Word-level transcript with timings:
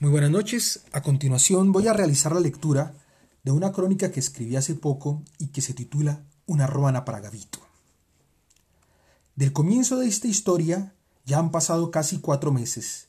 Muy 0.00 0.12
buenas 0.12 0.30
noches. 0.30 0.84
A 0.92 1.02
continuación 1.02 1.72
voy 1.72 1.88
a 1.88 1.92
realizar 1.92 2.32
la 2.32 2.38
lectura 2.38 2.94
de 3.42 3.50
una 3.50 3.72
crónica 3.72 4.12
que 4.12 4.20
escribí 4.20 4.54
hace 4.54 4.76
poco 4.76 5.24
y 5.38 5.48
que 5.48 5.60
se 5.60 5.74
titula 5.74 6.22
Una 6.46 6.68
romana 6.68 7.04
para 7.04 7.18
Gavito. 7.18 7.58
Del 9.34 9.52
comienzo 9.52 9.96
de 9.96 10.06
esta 10.06 10.28
historia 10.28 10.94
ya 11.24 11.40
han 11.40 11.50
pasado 11.50 11.90
casi 11.90 12.20
cuatro 12.20 12.52
meses. 12.52 13.08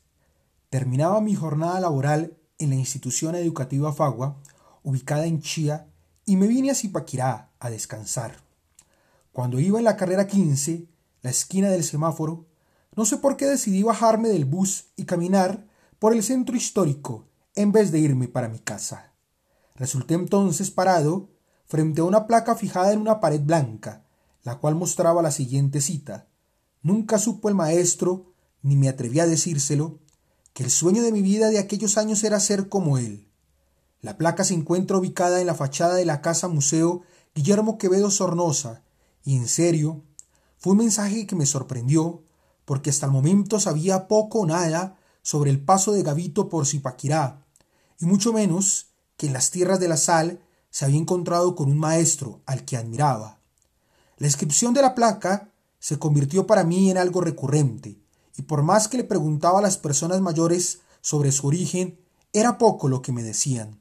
Terminaba 0.71 1.21
mi 1.21 1.36
jornada 1.36 1.79
laboral 1.79 2.36
en 2.57 2.71
la 2.71 2.75
institución 2.78 3.35
educativa 3.35 3.94
Fagua, 3.94 4.37
ubicada 4.81 5.28
en 5.28 5.42
Chía, 5.42 5.85
y 6.26 6.37
me 6.37 6.47
vine 6.47 6.71
a 6.71 6.76
Zipaquirá 6.76 7.51
a 7.60 7.69
descansar. 7.69 8.42
Cuando 9.31 9.60
iba 9.60 9.78
en 9.78 9.85
la 9.85 9.96
carrera 9.96 10.26
15, 10.26 10.87
la 11.21 11.29
esquina 11.29 11.69
del 11.69 11.83
semáforo, 11.83 12.47
no 12.96 13.06
sé 13.06 13.17
por 13.17 13.37
qué 13.37 13.46
decidí 13.46 13.83
bajarme 13.83 14.29
del 14.29 14.46
bus 14.46 14.85
y 14.96 15.03
caminar 15.06 15.69
por 16.00 16.13
el 16.13 16.23
centro 16.23 16.55
histórico 16.55 17.27
en 17.55 17.72
vez 17.73 17.91
de 17.91 17.99
irme 17.99 18.27
para 18.30 18.48
mi 18.48 18.59
casa. 18.59 19.13
Resulté 19.76 20.13
entonces 20.13 20.71
parado 20.71 21.30
frente 21.66 22.02
a 22.02 22.05
una 22.05 22.26
placa 22.26 22.55
fijada 22.55 22.94
en 22.94 22.99
una 22.99 23.20
pared 23.20 23.41
blanca, 23.41 24.05
la 24.43 24.57
cual 24.59 24.76
mostraba 24.76 25.21
la 25.21 25.31
siguiente 25.31 25.81
cita. 25.81 26.27
Nunca 26.81 27.20
supo 27.20 27.49
el 27.49 27.55
maestro, 27.55 28.34
ni 28.62 28.76
me 28.76 28.90
atreví 28.90 29.20
a 29.20 29.27
decírselo, 29.27 29.99
que 30.54 30.63
el 30.63 30.71
sueño 30.71 31.04
de 31.04 31.12
mi 31.12 31.21
vida 31.21 31.49
de 31.49 31.59
aquellos 31.59 31.98
años 31.98 32.23
era 32.23 32.40
ser 32.40 32.70
como 32.70 32.98
él. 32.98 33.27
La 34.02 34.18
placa 34.18 34.45
se 34.45 34.54
encuentra 34.54 34.98
ubicada 34.98 35.41
en 35.41 35.48
la 35.48 35.55
fachada 35.55 35.95
de 35.95 36.05
la 36.05 36.21
Casa 36.21 36.48
Museo 36.48 37.02
Guillermo 37.35 37.77
Quevedo 37.77 38.09
Sornosa, 38.09 38.84
y 39.23 39.35
en 39.35 39.48
serio, 39.48 40.04
fue 40.57 40.71
un 40.71 40.79
mensaje 40.79 41.27
que 41.27 41.35
me 41.35 41.45
sorprendió, 41.45 42.23
porque 42.66 42.90
hasta 42.90 43.05
el 43.05 43.12
momento 43.12 43.59
sabía 43.59 44.07
poco 44.07 44.40
o 44.40 44.45
nada 44.45 44.98
sobre 45.29 45.51
el 45.51 45.63
paso 45.63 45.91
de 45.91 46.01
Gavito 46.01 46.49
por 46.49 46.65
Zipaquirá, 46.65 47.45
y 47.99 48.07
mucho 48.07 48.33
menos 48.33 48.87
que 49.15 49.27
en 49.27 49.33
las 49.33 49.51
tierras 49.51 49.79
de 49.79 49.87
la 49.87 49.95
sal 49.95 50.40
se 50.71 50.85
había 50.85 50.98
encontrado 50.98 51.55
con 51.55 51.70
un 51.70 51.77
maestro 51.77 52.41
al 52.48 52.65
que 52.65 52.77
admiraba. 52.77 53.39
La 54.17 54.26
inscripción 54.26 54.73
de 54.73 54.81
la 54.81 54.95
placa 54.95 55.54
se 55.77 55.99
convirtió 55.99 56.48
para 56.48 56.63
mí 56.63 56.89
en 56.89 56.98
algo 56.98 57.21
recurrente, 57.21 58.01
y 58.37 58.41
por 58.41 58.63
más 58.63 58.87
que 58.87 58.98
le 58.98 59.04
preguntaba 59.04 59.59
a 59.59 59.62
las 59.62 59.77
personas 59.77 60.20
mayores 60.20 60.79
sobre 60.99 61.32
su 61.32 61.45
origen, 61.45 61.99
era 62.34 62.57
poco 62.57 62.87
lo 62.87 63.04
que 63.04 63.11
me 63.11 63.21
decían. 63.21 63.79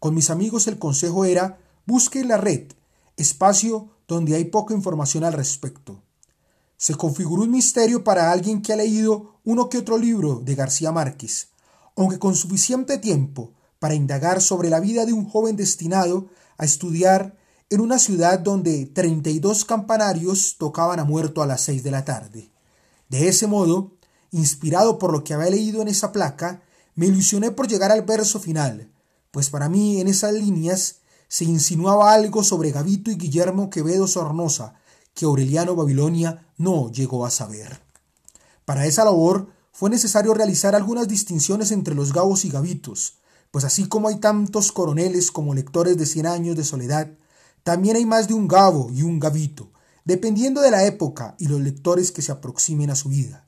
Con 0.00 0.12
mis 0.12 0.28
amigos 0.28 0.66
el 0.66 0.80
consejo 0.80 1.24
era 1.24 1.60
busque 1.86 2.24
la 2.24 2.36
red, 2.36 2.72
espacio 3.16 3.90
donde 4.08 4.34
hay 4.34 4.46
poca 4.46 4.74
información 4.74 5.22
al 5.22 5.34
respecto 5.34 6.02
se 6.80 6.94
configuró 6.94 7.42
un 7.42 7.50
misterio 7.50 8.04
para 8.04 8.32
alguien 8.32 8.62
que 8.62 8.72
ha 8.72 8.76
leído 8.76 9.34
uno 9.44 9.68
que 9.68 9.76
otro 9.76 9.98
libro 9.98 10.40
de 10.42 10.54
García 10.54 10.90
Márquez, 10.90 11.48
aunque 11.94 12.18
con 12.18 12.34
suficiente 12.34 12.96
tiempo 12.96 13.52
para 13.78 13.94
indagar 13.94 14.40
sobre 14.40 14.70
la 14.70 14.80
vida 14.80 15.04
de 15.04 15.12
un 15.12 15.28
joven 15.28 15.56
destinado 15.56 16.30
a 16.56 16.64
estudiar 16.64 17.36
en 17.68 17.82
una 17.82 17.98
ciudad 17.98 18.38
donde 18.38 18.86
treinta 18.86 19.28
y 19.28 19.40
dos 19.40 19.66
campanarios 19.66 20.56
tocaban 20.56 20.98
a 21.00 21.04
muerto 21.04 21.42
a 21.42 21.46
las 21.46 21.60
seis 21.60 21.82
de 21.82 21.90
la 21.90 22.06
tarde. 22.06 22.50
De 23.10 23.28
ese 23.28 23.46
modo, 23.46 23.92
inspirado 24.30 24.98
por 24.98 25.12
lo 25.12 25.22
que 25.22 25.34
había 25.34 25.50
leído 25.50 25.82
en 25.82 25.88
esa 25.88 26.12
placa, 26.12 26.62
me 26.94 27.04
ilusioné 27.04 27.50
por 27.50 27.68
llegar 27.68 27.92
al 27.92 28.06
verso 28.06 28.40
final, 28.40 28.90
pues 29.32 29.50
para 29.50 29.68
mí 29.68 30.00
en 30.00 30.08
esas 30.08 30.32
líneas 30.32 31.00
se 31.28 31.44
insinuaba 31.44 32.14
algo 32.14 32.42
sobre 32.42 32.72
Gavito 32.72 33.10
y 33.10 33.16
Guillermo 33.16 33.68
Quevedo 33.68 34.06
Sornosa, 34.06 34.79
que 35.20 35.26
Aureliano 35.26 35.76
Babilonia 35.76 36.46
no 36.56 36.90
llegó 36.90 37.26
a 37.26 37.30
saber. 37.30 37.82
Para 38.64 38.86
esa 38.86 39.04
labor 39.04 39.48
fue 39.70 39.90
necesario 39.90 40.32
realizar 40.32 40.74
algunas 40.74 41.08
distinciones 41.08 41.72
entre 41.72 41.94
los 41.94 42.14
gavos 42.14 42.46
y 42.46 42.48
gavitos, 42.48 43.18
pues 43.50 43.66
así 43.66 43.86
como 43.86 44.08
hay 44.08 44.16
tantos 44.16 44.72
coroneles 44.72 45.30
como 45.30 45.52
lectores 45.52 45.98
de 45.98 46.06
cien 46.06 46.26
años 46.26 46.56
de 46.56 46.64
soledad, 46.64 47.10
también 47.64 47.96
hay 47.96 48.06
más 48.06 48.28
de 48.28 48.32
un 48.32 48.48
gavo 48.48 48.90
y 48.94 49.02
un 49.02 49.20
gavito, 49.20 49.70
dependiendo 50.06 50.62
de 50.62 50.70
la 50.70 50.86
época 50.86 51.34
y 51.38 51.48
los 51.48 51.60
lectores 51.60 52.12
que 52.12 52.22
se 52.22 52.32
aproximen 52.32 52.88
a 52.88 52.96
su 52.96 53.10
vida. 53.10 53.46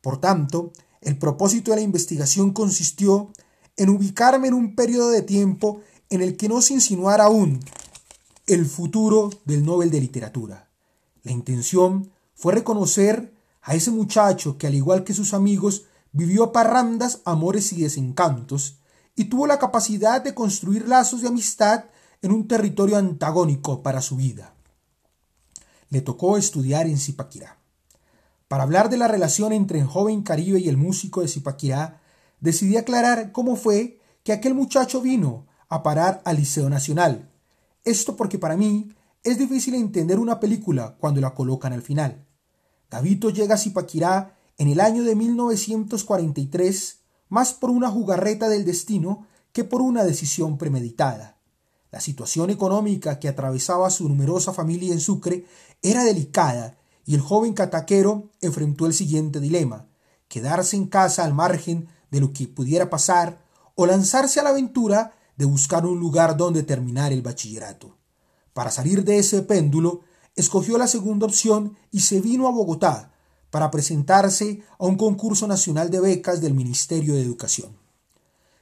Por 0.00 0.20
tanto, 0.20 0.72
el 1.00 1.16
propósito 1.16 1.70
de 1.70 1.76
la 1.76 1.82
investigación 1.82 2.50
consistió 2.50 3.30
en 3.76 3.88
ubicarme 3.88 4.48
en 4.48 4.54
un 4.54 4.74
periodo 4.74 5.10
de 5.10 5.22
tiempo 5.22 5.80
en 6.10 6.22
el 6.22 6.36
que 6.36 6.48
no 6.48 6.60
se 6.60 6.74
insinuara 6.74 7.26
aún 7.26 7.60
el 8.48 8.66
futuro 8.66 9.30
del 9.44 9.64
Nobel 9.64 9.92
de 9.92 10.00
Literatura. 10.00 10.73
La 11.24 11.32
intención 11.32 12.12
fue 12.34 12.54
reconocer 12.54 13.34
a 13.62 13.74
ese 13.74 13.90
muchacho 13.90 14.56
que 14.58 14.66
al 14.66 14.74
igual 14.74 15.04
que 15.04 15.14
sus 15.14 15.34
amigos 15.34 15.86
vivió 16.12 16.52
parrandas, 16.52 17.22
amores 17.24 17.72
y 17.72 17.82
desencantos, 17.82 18.78
y 19.16 19.24
tuvo 19.24 19.46
la 19.46 19.58
capacidad 19.58 20.22
de 20.22 20.34
construir 20.34 20.86
lazos 20.86 21.22
de 21.22 21.28
amistad 21.28 21.86
en 22.22 22.30
un 22.30 22.46
territorio 22.46 22.96
antagónico 22.96 23.82
para 23.82 24.00
su 24.00 24.16
vida. 24.16 24.54
Le 25.88 26.00
tocó 26.02 26.36
estudiar 26.36 26.86
en 26.86 26.98
Zipaquirá. 26.98 27.58
Para 28.48 28.64
hablar 28.64 28.90
de 28.90 28.96
la 28.96 29.08
relación 29.08 29.52
entre 29.52 29.80
el 29.80 29.86
joven 29.86 30.22
caribe 30.22 30.60
y 30.60 30.68
el 30.68 30.76
músico 30.76 31.22
de 31.22 31.28
Zipaquirá, 31.28 32.00
decidí 32.40 32.76
aclarar 32.76 33.32
cómo 33.32 33.56
fue 33.56 33.98
que 34.22 34.32
aquel 34.32 34.54
muchacho 34.54 35.00
vino 35.00 35.46
a 35.68 35.82
parar 35.82 36.20
al 36.24 36.36
Liceo 36.36 36.68
Nacional. 36.68 37.30
Esto 37.84 38.16
porque 38.16 38.38
para 38.38 38.56
mí 38.56 38.92
es 39.24 39.38
difícil 39.38 39.74
entender 39.74 40.18
una 40.18 40.38
película 40.38 40.96
cuando 40.98 41.20
la 41.20 41.34
colocan 41.34 41.72
al 41.72 41.82
final. 41.82 42.26
Gavito 42.90 43.30
llega 43.30 43.54
a 43.54 43.58
Zipaquirá 43.58 44.38
en 44.58 44.68
el 44.68 44.80
año 44.80 45.02
de 45.02 45.16
1943 45.16 47.00
más 47.30 47.54
por 47.54 47.70
una 47.70 47.90
jugarreta 47.90 48.48
del 48.48 48.64
destino 48.64 49.26
que 49.52 49.64
por 49.64 49.80
una 49.80 50.04
decisión 50.04 50.58
premeditada. 50.58 51.38
La 51.90 52.00
situación 52.00 52.50
económica 52.50 53.18
que 53.18 53.28
atravesaba 53.28 53.88
su 53.88 54.08
numerosa 54.08 54.52
familia 54.52 54.92
en 54.92 55.00
Sucre 55.00 55.46
era 55.80 56.04
delicada 56.04 56.76
y 57.06 57.14
el 57.14 57.20
joven 57.20 57.54
cataquero 57.54 58.30
enfrentó 58.40 58.86
el 58.86 58.92
siguiente 58.92 59.40
dilema 59.40 59.88
quedarse 60.28 60.76
en 60.76 60.86
casa 60.86 61.24
al 61.24 61.32
margen 61.32 61.88
de 62.10 62.20
lo 62.20 62.32
que 62.32 62.48
pudiera 62.48 62.90
pasar 62.90 63.42
o 63.74 63.86
lanzarse 63.86 64.40
a 64.40 64.42
la 64.42 64.50
aventura 64.50 65.12
de 65.36 65.44
buscar 65.44 65.86
un 65.86 65.98
lugar 65.98 66.36
donde 66.36 66.62
terminar 66.62 67.12
el 67.12 67.22
bachillerato. 67.22 67.96
Para 68.54 68.70
salir 68.70 69.04
de 69.04 69.18
ese 69.18 69.42
péndulo, 69.42 70.00
escogió 70.36 70.78
la 70.78 70.86
segunda 70.86 71.26
opción 71.26 71.76
y 71.90 72.00
se 72.00 72.20
vino 72.20 72.48
a 72.48 72.52
Bogotá 72.52 73.12
para 73.50 73.70
presentarse 73.70 74.62
a 74.78 74.86
un 74.86 74.96
concurso 74.96 75.46
nacional 75.46 75.90
de 75.90 76.00
becas 76.00 76.40
del 76.40 76.54
Ministerio 76.54 77.14
de 77.14 77.22
Educación. 77.22 77.76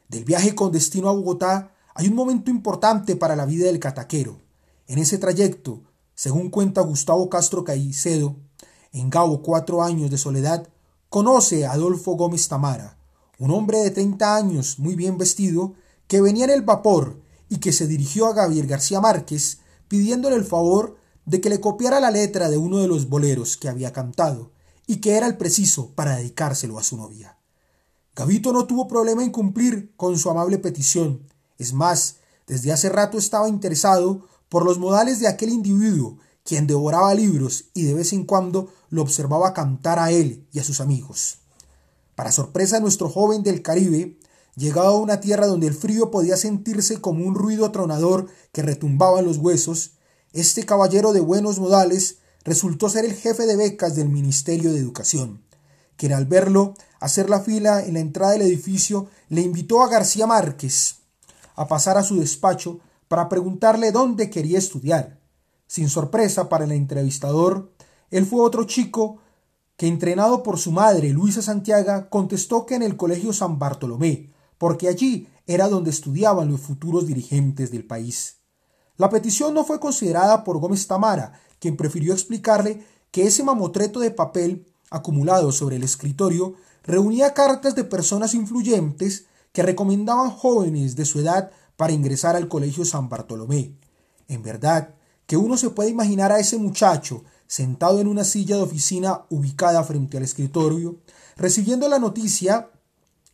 Del 0.08 0.24
viaje 0.24 0.54
con 0.54 0.72
destino 0.72 1.08
a 1.08 1.12
Bogotá 1.12 1.72
hay 1.94 2.08
un 2.08 2.14
momento 2.14 2.50
importante 2.50 3.16
para 3.16 3.36
la 3.36 3.46
vida 3.46 3.66
del 3.66 3.78
cataquero. 3.78 4.40
En 4.86 4.98
ese 4.98 5.18
trayecto, 5.18 5.82
según 6.14 6.50
cuenta 6.50 6.80
Gustavo 6.80 7.28
Castro 7.28 7.62
Caicedo, 7.62 8.36
en 8.92 9.10
Gabo 9.10 9.42
Cuatro 9.42 9.82
años 9.82 10.10
de 10.10 10.18
soledad, 10.18 10.68
conoce 11.08 11.66
a 11.66 11.72
Adolfo 11.72 12.12
Gómez 12.12 12.48
Tamara, 12.48 12.98
un 13.38 13.50
hombre 13.50 13.78
de 13.78 13.90
30 13.90 14.36
años 14.36 14.78
muy 14.78 14.94
bien 14.94 15.18
vestido, 15.18 15.74
que 16.06 16.20
venía 16.22 16.44
en 16.44 16.50
el 16.50 16.62
vapor 16.62 17.20
y 17.48 17.58
que 17.58 17.72
se 17.72 17.86
dirigió 17.86 18.26
a 18.26 18.34
Gabriel 18.34 18.66
García 18.66 19.00
Márquez 19.00 19.61
pidiéndole 19.92 20.36
el 20.36 20.46
favor 20.46 20.96
de 21.26 21.42
que 21.42 21.50
le 21.50 21.60
copiara 21.60 22.00
la 22.00 22.10
letra 22.10 22.48
de 22.48 22.56
uno 22.56 22.78
de 22.78 22.88
los 22.88 23.10
boleros 23.10 23.58
que 23.58 23.68
había 23.68 23.92
cantado 23.92 24.50
y 24.86 25.02
que 25.02 25.18
era 25.18 25.26
el 25.26 25.36
preciso 25.36 25.90
para 25.94 26.16
dedicárselo 26.16 26.78
a 26.78 26.82
su 26.82 26.96
novia. 26.96 27.36
Gavito 28.16 28.54
no 28.54 28.66
tuvo 28.66 28.88
problema 28.88 29.22
en 29.22 29.30
cumplir 29.30 29.92
con 29.98 30.18
su 30.18 30.30
amable 30.30 30.56
petición. 30.56 31.28
Es 31.58 31.74
más, 31.74 32.16
desde 32.46 32.72
hace 32.72 32.88
rato 32.88 33.18
estaba 33.18 33.50
interesado 33.50 34.26
por 34.48 34.64
los 34.64 34.78
modales 34.78 35.20
de 35.20 35.28
aquel 35.28 35.50
individuo, 35.50 36.16
quien 36.42 36.66
devoraba 36.66 37.12
libros 37.12 37.66
y 37.74 37.82
de 37.82 37.92
vez 37.92 38.14
en 38.14 38.24
cuando 38.24 38.72
lo 38.88 39.02
observaba 39.02 39.52
cantar 39.52 39.98
a 39.98 40.10
él 40.10 40.48
y 40.52 40.60
a 40.60 40.64
sus 40.64 40.80
amigos. 40.80 41.40
Para 42.14 42.32
sorpresa 42.32 42.76
de 42.76 42.82
nuestro 42.82 43.10
joven 43.10 43.42
del 43.42 43.60
Caribe, 43.60 44.18
Llegado 44.54 44.88
a 44.88 44.98
una 44.98 45.20
tierra 45.20 45.46
donde 45.46 45.66
el 45.66 45.74
frío 45.74 46.10
podía 46.10 46.36
sentirse 46.36 47.00
como 47.00 47.24
un 47.24 47.34
ruido 47.34 47.64
atronador 47.64 48.28
que 48.52 48.60
retumbaba 48.60 49.20
en 49.20 49.24
los 49.24 49.38
huesos, 49.38 49.92
este 50.34 50.66
caballero 50.66 51.14
de 51.14 51.20
buenos 51.20 51.58
modales 51.58 52.18
resultó 52.44 52.90
ser 52.90 53.06
el 53.06 53.14
jefe 53.14 53.46
de 53.46 53.56
becas 53.56 53.96
del 53.96 54.10
Ministerio 54.10 54.72
de 54.72 54.78
Educación, 54.78 55.42
quien 55.96 56.12
al 56.12 56.26
verlo 56.26 56.74
hacer 57.00 57.30
la 57.30 57.40
fila 57.40 57.82
en 57.82 57.94
la 57.94 58.00
entrada 58.00 58.32
del 58.32 58.42
edificio 58.42 59.08
le 59.30 59.40
invitó 59.40 59.82
a 59.82 59.88
García 59.88 60.26
Márquez 60.26 60.96
a 61.54 61.66
pasar 61.66 61.96
a 61.96 62.02
su 62.02 62.20
despacho 62.20 62.80
para 63.08 63.28
preguntarle 63.28 63.90
dónde 63.90 64.30
quería 64.30 64.58
estudiar. 64.58 65.18
Sin 65.66 65.88
sorpresa 65.88 66.50
para 66.50 66.64
el 66.64 66.72
entrevistador, 66.72 67.72
él 68.10 68.26
fue 68.26 68.40
otro 68.40 68.64
chico 68.64 69.18
que, 69.76 69.86
entrenado 69.86 70.42
por 70.42 70.58
su 70.58 70.72
madre, 70.72 71.08
Luisa 71.10 71.40
Santiago, 71.40 72.08
contestó 72.10 72.66
que 72.66 72.74
en 72.74 72.82
el 72.82 72.96
Colegio 72.96 73.32
San 73.32 73.58
Bartolomé, 73.58 74.30
porque 74.58 74.88
allí 74.88 75.28
era 75.46 75.68
donde 75.68 75.90
estudiaban 75.90 76.50
los 76.50 76.60
futuros 76.60 77.06
dirigentes 77.06 77.70
del 77.70 77.84
país. 77.84 78.36
La 78.96 79.10
petición 79.10 79.54
no 79.54 79.64
fue 79.64 79.80
considerada 79.80 80.44
por 80.44 80.58
Gómez 80.58 80.86
Tamara, 80.86 81.32
quien 81.58 81.76
prefirió 81.76 82.12
explicarle 82.12 82.84
que 83.10 83.26
ese 83.26 83.42
mamotreto 83.42 84.00
de 84.00 84.10
papel 84.10 84.66
acumulado 84.90 85.52
sobre 85.52 85.76
el 85.76 85.84
escritorio 85.84 86.54
reunía 86.82 87.34
cartas 87.34 87.74
de 87.74 87.84
personas 87.84 88.34
influyentes 88.34 89.26
que 89.52 89.62
recomendaban 89.62 90.30
jóvenes 90.30 90.96
de 90.96 91.04
su 91.04 91.20
edad 91.20 91.50
para 91.76 91.92
ingresar 91.92 92.36
al 92.36 92.48
Colegio 92.48 92.84
San 92.84 93.08
Bartolomé. 93.08 93.76
En 94.28 94.42
verdad, 94.42 94.94
que 95.26 95.36
uno 95.36 95.56
se 95.56 95.70
puede 95.70 95.90
imaginar 95.90 96.32
a 96.32 96.38
ese 96.38 96.58
muchacho 96.58 97.24
sentado 97.46 98.00
en 98.00 98.06
una 98.06 98.24
silla 98.24 98.56
de 98.56 98.62
oficina 98.62 99.22
ubicada 99.28 99.82
frente 99.84 100.16
al 100.16 100.22
escritorio, 100.24 101.00
recibiendo 101.36 101.88
la 101.88 101.98
noticia 101.98 102.70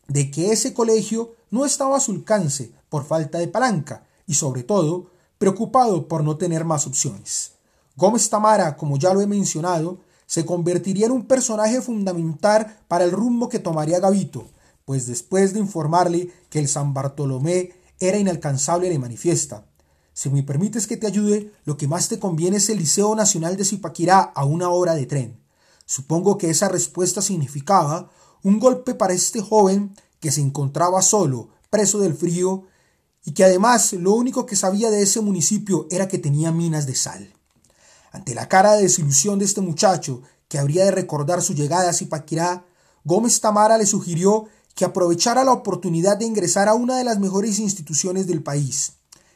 de 0.09 0.31
que 0.31 0.51
ese 0.53 0.75
colegio 0.75 1.35
no 1.51 1.65
estaba 1.65 1.97
a 1.97 2.01
su 2.01 2.13
alcance 2.13 2.73
por 2.89 3.05
falta 3.05 3.39
de 3.39 3.49
palanca 3.49 4.07
y 4.27 4.35
sobre 4.35 4.63
todo 4.63 5.11
preocupado 5.39 6.09
por 6.09 6.25
no 6.25 6.37
tener 6.37 6.65
más 6.65 6.87
opciones. 6.87 7.53
Gómez 7.97 8.29
Tamara, 8.29 8.77
como 8.77 8.99
ya 8.99 9.15
lo 9.15 9.21
he 9.21 9.27
mencionado, 9.27 9.99
se 10.27 10.45
convertiría 10.45 11.07
en 11.07 11.13
un 11.13 11.27
personaje 11.27 11.81
fundamental 11.81 12.81
para 12.89 13.05
el 13.05 13.13
rumbo 13.13 13.49
que 13.49 13.59
tomaría 13.59 14.01
Gavito, 14.01 14.49
pues 14.85 15.07
después 15.07 15.53
de 15.53 15.61
informarle 15.61 16.31
que 16.51 16.59
el 16.59 16.69
San 16.69 16.95
Bartolomé 16.95 17.73
era 18.01 18.19
inalcanzable 18.19 18.89
le 18.89 18.99
manifiesta. 18.99 19.65
Si 20.13 20.31
me 20.31 20.43
permites 20.43 20.87
que 20.87 20.97
te 20.97 21.07
ayude, 21.07 21.53
lo 21.65 21.77
que 21.77 21.89
más 21.89 22.09
te 22.09 22.19
conviene 22.19 22.57
es 22.57 22.69
el 22.69 22.79
Liceo 22.79 23.15
Nacional 23.15 23.57
de 23.57 23.65
Zipaquirá 23.65 24.21
a 24.21 24.45
una 24.45 24.71
hora 24.71 24.95
de 24.95 25.07
tren. 25.07 25.41
Supongo 25.87 26.39
que 26.39 26.51
esa 26.51 26.69
respuesta 26.69 27.23
significaba 27.23 28.11
un 28.43 28.59
golpe 28.59 28.95
para 28.95 29.15
este 29.15 29.41
joven 29.41 29.95
que 30.21 30.33
se 30.33 30.41
encontraba 30.41 31.03
solo, 31.03 31.51
preso 31.71 31.99
del 31.99 32.15
frío, 32.15 32.65
y 33.25 33.33
que 33.33 33.45
además 33.45 33.93
lo 33.93 34.15
único 34.15 34.47
que 34.47 34.57
sabía 34.57 34.91
de 34.91 35.03
ese 35.03 35.21
municipio 35.21 35.87
era 35.91 36.09
que 36.09 36.19
tenía 36.19 36.51
minas 36.51 36.87
de 36.87 36.95
sal. 36.95 37.35
Ante 38.11 38.35
la 38.35 38.49
cara 38.49 38.75
de 38.75 38.83
desilusión 38.83 39.39
de 39.39 39.45
este 39.45 39.61
muchacho, 39.61 40.23
que 40.49 40.59
habría 40.59 40.85
de 40.85 40.91
recordar 40.91 41.43
su 41.43 41.55
llegada 41.55 41.91
a 41.91 41.93
Zipaquirá, 41.93 42.65
Gómez 43.05 43.41
Tamara 43.41 43.79
le 43.79 43.87
sugirió 43.87 44.47
que 44.75 44.85
aprovechara 44.85 45.45
la 45.45 45.53
oportunidad 45.53 46.17
de 46.17 46.25
ingresar 46.25 46.69
a 46.69 46.75
una 46.75 46.97
de 46.97 47.05
las 47.05 47.19
mejores 47.19 47.59
instituciones 47.59 48.27
del 48.27 48.43
país. 48.43 48.93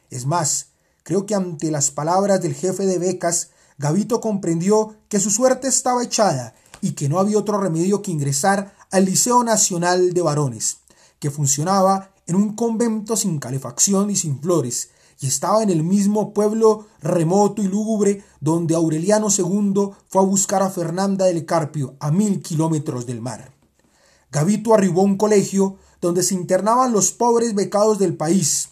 Es 0.09 0.25
más, 0.25 0.67
creo 1.03 1.25
que 1.25 1.35
ante 1.35 1.69
las 1.69 1.91
palabras 1.91 2.41
del 2.41 2.55
jefe 2.55 2.85
de 2.85 2.97
becas, 2.97 3.49
Gavito 3.77 4.21
comprendió 4.21 4.95
que 5.09 5.19
su 5.19 5.29
suerte 5.29 5.67
estaba 5.67 6.03
echada 6.03 6.55
y 6.81 6.93
que 6.93 7.09
no 7.09 7.19
había 7.19 7.37
otro 7.37 7.59
remedio 7.59 8.01
que 8.01 8.11
ingresar 8.11 8.73
al 8.93 9.05
Liceo 9.05 9.43
Nacional 9.43 10.13
de 10.13 10.21
Varones, 10.21 10.81
que 11.17 11.31
funcionaba 11.31 12.11
en 12.27 12.35
un 12.35 12.55
convento 12.55 13.17
sin 13.17 13.39
calefacción 13.39 14.11
y 14.11 14.15
sin 14.15 14.39
flores, 14.39 14.91
y 15.19 15.25
estaba 15.25 15.63
en 15.63 15.71
el 15.71 15.81
mismo 15.81 16.31
pueblo 16.31 16.85
remoto 17.01 17.63
y 17.63 17.67
lúgubre 17.67 18.23
donde 18.39 18.75
Aureliano 18.75 19.29
II 19.35 19.89
fue 20.07 20.21
a 20.21 20.25
buscar 20.25 20.61
a 20.61 20.69
Fernanda 20.69 21.25
del 21.25 21.43
Carpio 21.43 21.95
a 21.99 22.11
mil 22.11 22.43
kilómetros 22.43 23.07
del 23.07 23.19
mar. 23.19 23.51
Gavito 24.31 24.75
arribó 24.75 25.01
a 25.01 25.05
un 25.05 25.17
colegio 25.17 25.77
donde 25.99 26.21
se 26.21 26.35
internaban 26.35 26.93
los 26.93 27.11
pobres 27.11 27.55
becados 27.55 27.97
del 27.97 28.15
país, 28.15 28.69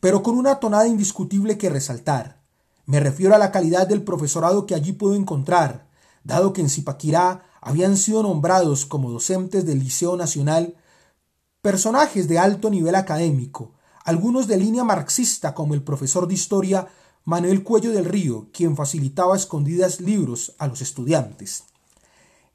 pero 0.00 0.22
con 0.22 0.38
una 0.38 0.58
tonada 0.58 0.88
indiscutible 0.88 1.58
que 1.58 1.68
resaltar. 1.68 2.40
Me 2.86 2.98
refiero 2.98 3.34
a 3.34 3.38
la 3.38 3.52
calidad 3.52 3.86
del 3.86 4.04
profesorado 4.04 4.64
que 4.64 4.74
allí 4.74 4.92
pudo 4.92 5.16
encontrar, 5.16 5.86
dado 6.24 6.54
que 6.54 6.62
en 6.62 6.70
Zipaquirá 6.70 7.44
habían 7.60 7.96
sido 7.96 8.22
nombrados 8.22 8.86
como 8.86 9.10
docentes 9.10 9.66
del 9.66 9.80
Liceo 9.80 10.16
Nacional 10.16 10.76
personajes 11.62 12.26
de 12.26 12.38
alto 12.38 12.70
nivel 12.70 12.94
académico, 12.94 13.72
algunos 14.04 14.46
de 14.46 14.56
línea 14.56 14.82
marxista 14.82 15.54
como 15.54 15.74
el 15.74 15.82
profesor 15.82 16.26
de 16.26 16.34
historia 16.34 16.88
Manuel 17.24 17.62
Cuello 17.62 17.92
del 17.92 18.06
Río, 18.06 18.48
quien 18.52 18.76
facilitaba 18.76 19.36
escondidas 19.36 20.00
libros 20.00 20.54
a 20.58 20.66
los 20.66 20.80
estudiantes. 20.80 21.64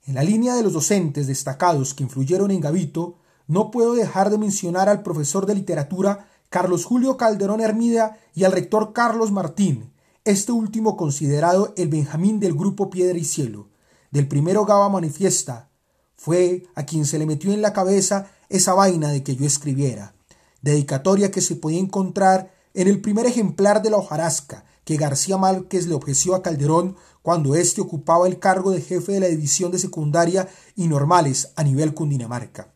En 0.08 0.16
la 0.16 0.24
línea 0.24 0.56
de 0.56 0.64
los 0.64 0.74
docentes 0.74 1.28
destacados 1.28 1.94
que 1.94 2.04
influyeron 2.04 2.50
en 2.50 2.62
Gavito, 2.62 3.20
no 3.48 3.70
puedo 3.70 3.94
dejar 3.94 4.32
de 4.32 4.40
mencionar 4.40 4.90
al 4.90 5.04
profesor 5.04 5.46
de 5.46 5.54
literatura 5.54 6.28
Carlos 6.50 6.86
Julio 6.86 7.16
Calderón 7.16 7.62
Hermida 7.62 8.18
y 8.34 8.44
al 8.44 8.52
rector 8.52 8.92
Carlos 8.94 9.32
Martín, 9.32 9.92
este 10.24 10.52
último 10.52 10.98
considerado 10.98 11.74
el 11.78 11.90
Benjamín 11.90 12.40
del 12.40 12.54
grupo 12.56 12.90
Piedra 12.90 13.18
y 13.18 13.24
Cielo. 13.24 13.68
Del 14.12 14.28
primero 14.28 14.66
Gaba 14.66 14.90
manifiesta, 14.90 15.70
fue 16.16 16.68
a 16.76 16.86
quien 16.86 17.06
se 17.06 17.20
le 17.20 17.26
metió 17.26 17.52
en 17.52 17.62
la 17.62 17.74
cabeza 17.74 18.32
esa 18.50 18.74
vaina 18.74 19.10
de 19.10 19.24
que 19.24 19.36
yo 19.36 19.46
escribiera, 19.46 20.16
dedicatoria 20.62 21.32
que 21.32 21.42
se 21.42 21.56
podía 21.56 21.80
encontrar 21.80 22.54
en 22.74 22.88
el 22.88 23.02
primer 23.02 23.26
ejemplar 23.26 23.82
de 23.82 23.90
la 23.90 23.98
hojarasca 23.98 24.66
que 24.84 24.98
García 24.98 25.38
Márquez 25.38 25.88
le 25.88 25.96
ofreció 25.96 26.36
a 26.36 26.44
Calderón 26.44 26.96
cuando 27.22 27.56
éste 27.56 27.82
ocupaba 27.82 28.28
el 28.28 28.40
cargo 28.40 28.72
de 28.72 28.82
jefe 28.82 29.14
de 29.14 29.20
la 29.20 29.28
división 29.28 29.72
de 29.72 29.80
secundaria 29.80 30.48
y 30.76 30.88
normales 30.88 31.52
a 31.56 31.64
nivel 31.64 31.94
Cundinamarca. 31.94 32.74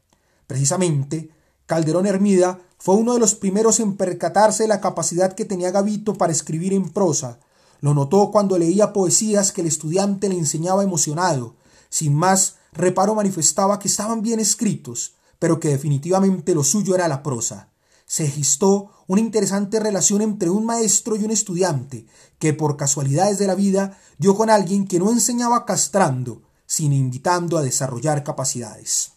Precisamente, 0.48 1.30
Calderón 1.68 2.08
Hermida 2.08 2.60
fue 2.80 2.96
uno 2.96 3.14
de 3.14 3.20
los 3.20 3.36
primeros 3.36 3.80
en 3.80 3.96
percatarse 3.96 4.64
de 4.64 4.70
la 4.70 4.82
capacidad 4.82 5.34
que 5.34 5.46
tenía 5.46 5.70
Gavito 5.70 6.16
para 6.16 6.32
escribir 6.32 6.74
en 6.74 6.90
prosa. 6.90 7.40
Lo 7.82 7.94
notó 7.94 8.32
cuando 8.32 8.58
leía 8.58 8.94
poesías 8.94 9.52
que 9.52 9.62
el 9.62 9.68
estudiante 9.68 10.30
le 10.30 10.38
enseñaba 10.38 10.84
emocionado. 10.84 11.56
Sin 11.90 12.14
más, 12.14 12.56
reparo 12.74 13.16
manifestaba 13.16 13.80
que 13.80 13.88
estaban 13.88 14.22
bien 14.22 14.40
escritos, 14.40 15.14
pero 15.40 15.60
que 15.60 15.70
definitivamente 15.70 16.54
lo 16.54 16.64
suyo 16.64 16.96
era 16.96 17.08
la 17.08 17.24
prosa. 17.24 17.70
Se 18.06 18.28
gestó 18.28 18.92
una 19.08 19.22
interesante 19.22 19.80
relación 19.80 20.22
entre 20.22 20.50
un 20.50 20.66
maestro 20.66 21.16
y 21.16 21.24
un 21.24 21.32
estudiante, 21.32 22.06
que 22.38 22.54
por 22.54 22.76
casualidades 22.76 23.38
de 23.40 23.48
la 23.48 23.56
vida 23.56 23.98
dio 24.18 24.36
con 24.36 24.50
alguien 24.50 24.88
que 24.88 25.00
no 25.00 25.12
enseñaba 25.12 25.66
castrando, 25.66 26.42
sino 26.66 26.96
invitando 26.96 27.58
a 27.58 27.62
desarrollar 27.62 28.24
capacidades. 28.24 29.14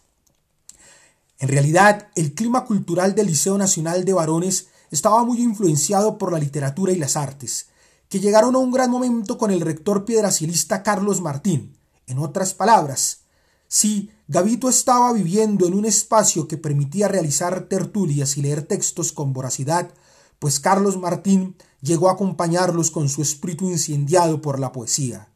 En 1.39 1.49
realidad, 1.49 2.07
el 2.15 2.33
clima 2.33 2.65
cultural 2.65 3.15
del 3.15 3.27
Liceo 3.27 3.57
Nacional 3.57 4.05
de 4.05 4.13
Varones 4.13 4.67
estaba 4.91 5.23
muy 5.23 5.41
influenciado 5.41 6.17
por 6.17 6.31
la 6.31 6.39
literatura 6.39 6.93
y 6.93 6.97
las 6.97 7.17
artes, 7.17 7.67
que 8.09 8.19
llegaron 8.19 8.55
a 8.55 8.59
un 8.59 8.71
gran 8.71 8.91
momento 8.91 9.37
con 9.37 9.51
el 9.51 9.61
rector 9.61 10.05
piedracilista 10.05 10.83
Carlos 10.83 11.21
Martín. 11.21 11.77
En 12.05 12.19
otras 12.19 12.53
palabras, 12.53 13.21
si 13.67 14.11
Gavito 14.27 14.69
estaba 14.69 15.11
viviendo 15.13 15.65
en 15.65 15.73
un 15.73 15.85
espacio 15.85 16.47
que 16.47 16.57
permitía 16.57 17.07
realizar 17.07 17.67
tertulias 17.67 18.37
y 18.37 18.43
leer 18.43 18.63
textos 18.63 19.11
con 19.11 19.33
voracidad, 19.33 19.91
pues 20.37 20.59
Carlos 20.59 20.97
Martín 20.97 21.55
llegó 21.81 22.09
a 22.09 22.13
acompañarlos 22.13 22.91
con 22.91 23.09
su 23.09 23.21
espíritu 23.21 23.69
incendiado 23.69 24.41
por 24.41 24.59
la 24.59 24.71
poesía. 24.71 25.29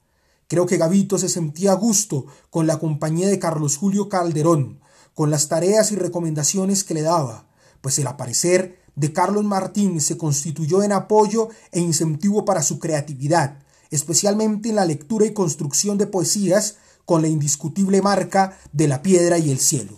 Creo 0.48 0.66
que 0.66 0.78
Gavito 0.78 1.18
se 1.18 1.30
sentía 1.30 1.72
a 1.72 1.76
gusto 1.76 2.26
con 2.50 2.68
la 2.68 2.78
compañía 2.80 3.28
de 3.28 3.40
Carlos 3.40 3.76
Julio 3.76 4.08
Calderón, 4.08 4.82
con 5.14 5.32
las 5.32 5.50
tareas 5.50 5.92
y 5.92 5.96
recomendaciones 5.96 6.84
que 6.84 6.94
le 6.94 7.02
daba, 7.02 7.48
pues 7.82 7.98
el 8.00 8.08
aparecer 8.08 8.80
de 8.98 9.14
Carlos 9.14 9.46
Martín 9.46 10.02
se 10.02 10.18
constituyó 10.18 10.82
en 10.82 10.92
apoyo 10.92 11.50
e 11.72 11.80
incentivo 11.80 12.44
para 12.44 12.64
su 12.64 12.80
creatividad, 12.80 13.60
especialmente 13.92 14.70
en 14.70 14.76
la 14.76 14.86
lectura 14.86 15.26
y 15.26 15.34
construcción 15.34 16.00
de 16.00 16.08
poesías 16.08 16.78
con 17.06 17.22
la 17.22 17.28
indiscutible 17.28 18.02
marca 18.02 18.58
de 18.74 18.88
la 18.88 19.04
piedra 19.04 19.38
y 19.38 19.52
el 19.52 19.60
cielo. 19.60 19.94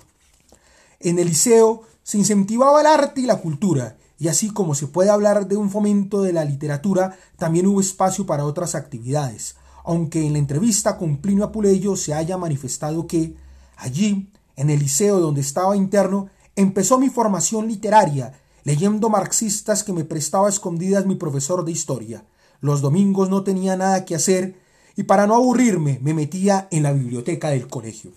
En 1.00 1.18
el 1.18 1.30
liceo 1.30 1.84
se 2.04 2.18
incentivaba 2.18 2.82
el 2.82 2.88
arte 2.88 3.22
y 3.22 3.26
la 3.26 3.38
cultura, 3.38 3.96
y 4.20 4.28
así 4.28 4.50
como 4.50 4.76
se 4.76 4.88
puede 4.88 5.10
hablar 5.10 5.48
de 5.48 5.56
un 5.56 5.70
fomento 5.70 6.22
de 6.22 6.34
la 6.34 6.44
literatura, 6.44 7.18
también 7.38 7.68
hubo 7.68 7.80
espacio 7.80 8.26
para 8.26 8.44
otras 8.44 8.76
actividades, 8.76 9.56
aunque 9.86 10.28
en 10.28 10.34
la 10.34 10.40
entrevista 10.40 10.98
con 10.98 11.18
Plinio 11.18 11.46
Apuleyo 11.46 11.96
se 11.96 12.14
haya 12.14 12.38
manifestado 12.38 13.08
que 13.08 13.34
allí, 13.78 14.30
en 14.58 14.70
el 14.70 14.80
liceo 14.80 15.22
donde 15.22 15.40
estaba 15.40 15.78
interno, 15.78 16.28
empezó 16.58 17.00
mi 17.00 17.10
formación 17.10 17.70
literaria, 17.70 18.34
leyendo 18.70 19.10
marxistas 19.10 19.84
que 19.84 19.94
me 19.94 20.06
prestaba 20.06 20.48
escondidas 20.48 21.08
mi 21.08 21.16
profesor 21.16 21.66
de 21.66 21.72
historia. 21.72 22.24
Los 22.62 22.82
domingos 22.82 23.28
no 23.28 23.44
tenía 23.44 23.76
nada 23.76 24.06
que 24.06 24.14
hacer 24.14 24.62
y 24.96 25.06
para 25.06 25.26
no 25.26 25.34
aburrirme 25.34 25.98
me 26.04 26.14
metía 26.14 26.68
en 26.70 26.84
la 26.84 26.92
biblioteca 26.92 27.50
del 27.50 27.68
colegio. 27.68 28.12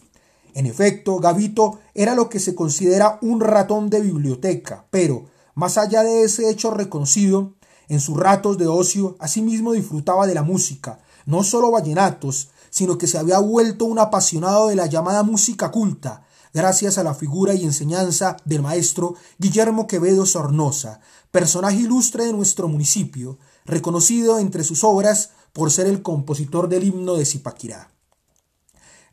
En 0.52 0.66
efecto, 0.66 1.16
Gavito 1.20 1.78
era 1.94 2.14
lo 2.14 2.28
que 2.28 2.38
se 2.38 2.54
considera 2.54 3.18
un 3.22 3.40
ratón 3.40 3.88
de 3.88 4.02
biblioteca, 4.02 4.84
pero, 4.90 5.24
más 5.54 5.78
allá 5.78 6.02
de 6.02 6.22
ese 6.22 6.50
hecho 6.50 6.70
reconocido, 6.70 7.54
en 7.88 8.00
sus 8.00 8.18
ratos 8.18 8.58
de 8.58 8.66
ocio 8.66 9.16
asimismo 9.20 9.72
disfrutaba 9.72 10.26
de 10.26 10.34
la 10.34 10.42
música, 10.42 11.00
no 11.24 11.44
solo 11.44 11.70
vallenatos, 11.70 12.50
sino 12.68 12.98
que 12.98 13.06
se 13.06 13.16
había 13.16 13.38
vuelto 13.38 13.86
un 13.86 13.98
apasionado 13.98 14.68
de 14.68 14.76
la 14.76 14.84
llamada 14.84 15.22
música 15.22 15.70
culta, 15.70 16.26
gracias 16.52 16.98
a 16.98 17.04
la 17.04 17.14
figura 17.14 17.54
y 17.54 17.64
enseñanza 17.64 18.36
del 18.44 18.62
maestro 18.62 19.14
Guillermo 19.38 19.86
Quevedo 19.86 20.26
Sornosa, 20.26 21.00
personaje 21.30 21.76
ilustre 21.76 22.26
de 22.26 22.32
nuestro 22.32 22.68
municipio, 22.68 23.38
reconocido 23.64 24.38
entre 24.38 24.64
sus 24.64 24.84
obras 24.84 25.30
por 25.52 25.70
ser 25.70 25.86
el 25.86 26.02
compositor 26.02 26.68
del 26.68 26.84
himno 26.84 27.14
de 27.14 27.24
Zipaquirá. 27.24 27.90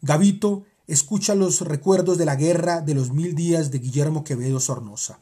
Gavito 0.01 0.63
escucha 0.87 1.35
los 1.35 1.61
recuerdos 1.61 2.17
de 2.17 2.25
la 2.25 2.35
guerra 2.35 2.81
de 2.81 2.95
los 2.95 3.11
mil 3.11 3.35
días 3.35 3.71
de 3.71 3.79
Guillermo 3.79 4.23
Quevedo 4.23 4.59
Sornosa. 4.59 5.19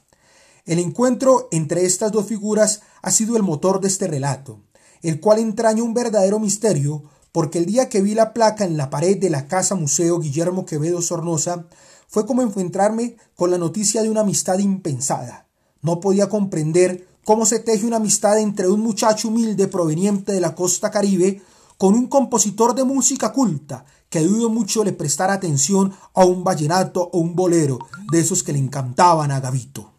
El 0.66 0.80
encuentro 0.80 1.48
entre 1.52 1.86
estas 1.86 2.12
dos 2.12 2.26
figuras 2.26 2.82
ha 3.02 3.12
sido 3.12 3.38
el 3.38 3.44
motor 3.44 3.80
de 3.80 3.88
este 3.88 4.08
relato, 4.08 4.62
el 5.02 5.20
cual 5.20 5.40
entraña 5.40 5.84
un 5.84 5.94
verdadero 5.94 6.40
misterio, 6.40 7.04
porque 7.32 7.60
el 7.60 7.66
día 7.66 7.90
que 7.90 8.02
vi 8.02 8.16
la 8.16 8.34
placa 8.34 8.66
en 8.66 8.78
la 8.78 8.90
pared 8.90 9.18
de 9.18 9.30
la 9.30 9.48
Casa 9.48 9.76
Museo 9.76 10.20
Guillermo 10.20 10.66
Quevedo 10.66 11.02
Sornosa 11.02 11.68
fue 12.08 12.26
como 12.26 12.42
encontrarme 12.42 13.18
con 13.36 13.52
la 13.52 13.58
noticia 13.58 14.02
de 14.02 14.10
una 14.10 14.22
amistad 14.22 14.60
impensada. 14.60 15.48
No 15.82 16.00
podía 16.00 16.30
comprender 16.30 17.08
cómo 17.26 17.46
se 17.46 17.60
teje 17.60 17.86
una 17.86 17.98
amistad 17.98 18.40
entre 18.40 18.68
un 18.68 18.80
muchacho 18.80 19.28
humilde 19.28 19.68
proveniente 19.68 20.32
de 20.32 20.42
la 20.42 20.56
costa 20.56 20.90
caribe 20.90 21.42
con 21.78 21.94
un 21.94 22.08
compositor 22.08 22.74
de 22.74 22.84
música 22.84 23.32
culta 23.32 23.86
que 24.10 24.22
dudo 24.22 24.50
mucho 24.50 24.84
le 24.84 24.94
prestara 24.94 25.34
atención 25.34 25.94
a 26.14 26.26
un 26.26 26.44
vallenato 26.44 27.10
o 27.12 27.20
un 27.20 27.36
bolero 27.36 27.80
de 28.12 28.22
esos 28.22 28.44
que 28.44 28.54
le 28.54 28.60
encantaban 28.60 29.32
a 29.32 29.40
Gavito. 29.40 29.92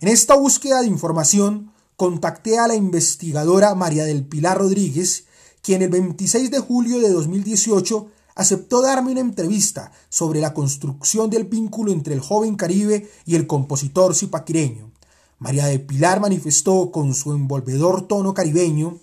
En 0.00 0.08
esta 0.08 0.34
búsqueda 0.34 0.80
de 0.80 0.88
información 0.88 1.72
contacté 1.96 2.58
a 2.58 2.68
la 2.68 2.74
investigadora 2.74 3.74
María 3.74 4.04
del 4.04 4.26
Pilar 4.26 4.58
Rodríguez, 4.58 5.24
quien 5.62 5.82
el 5.82 5.88
26 5.88 6.50
de 6.50 6.58
julio 6.60 7.00
de 7.00 7.10
2018 7.10 8.08
aceptó 8.38 8.82
darme 8.82 9.10
una 9.10 9.20
entrevista 9.20 9.90
sobre 10.08 10.40
la 10.40 10.54
construcción 10.54 11.28
del 11.28 11.44
vínculo 11.44 11.90
entre 11.90 12.14
el 12.14 12.20
joven 12.20 12.54
caribe 12.54 13.10
y 13.26 13.34
el 13.34 13.48
compositor 13.48 14.14
zipaquireño. 14.14 14.92
María 15.40 15.66
del 15.66 15.80
Pilar 15.80 16.20
manifestó 16.20 16.92
con 16.92 17.14
su 17.14 17.32
envolvedor 17.32 18.06
tono 18.06 18.34
caribeño, 18.34 18.98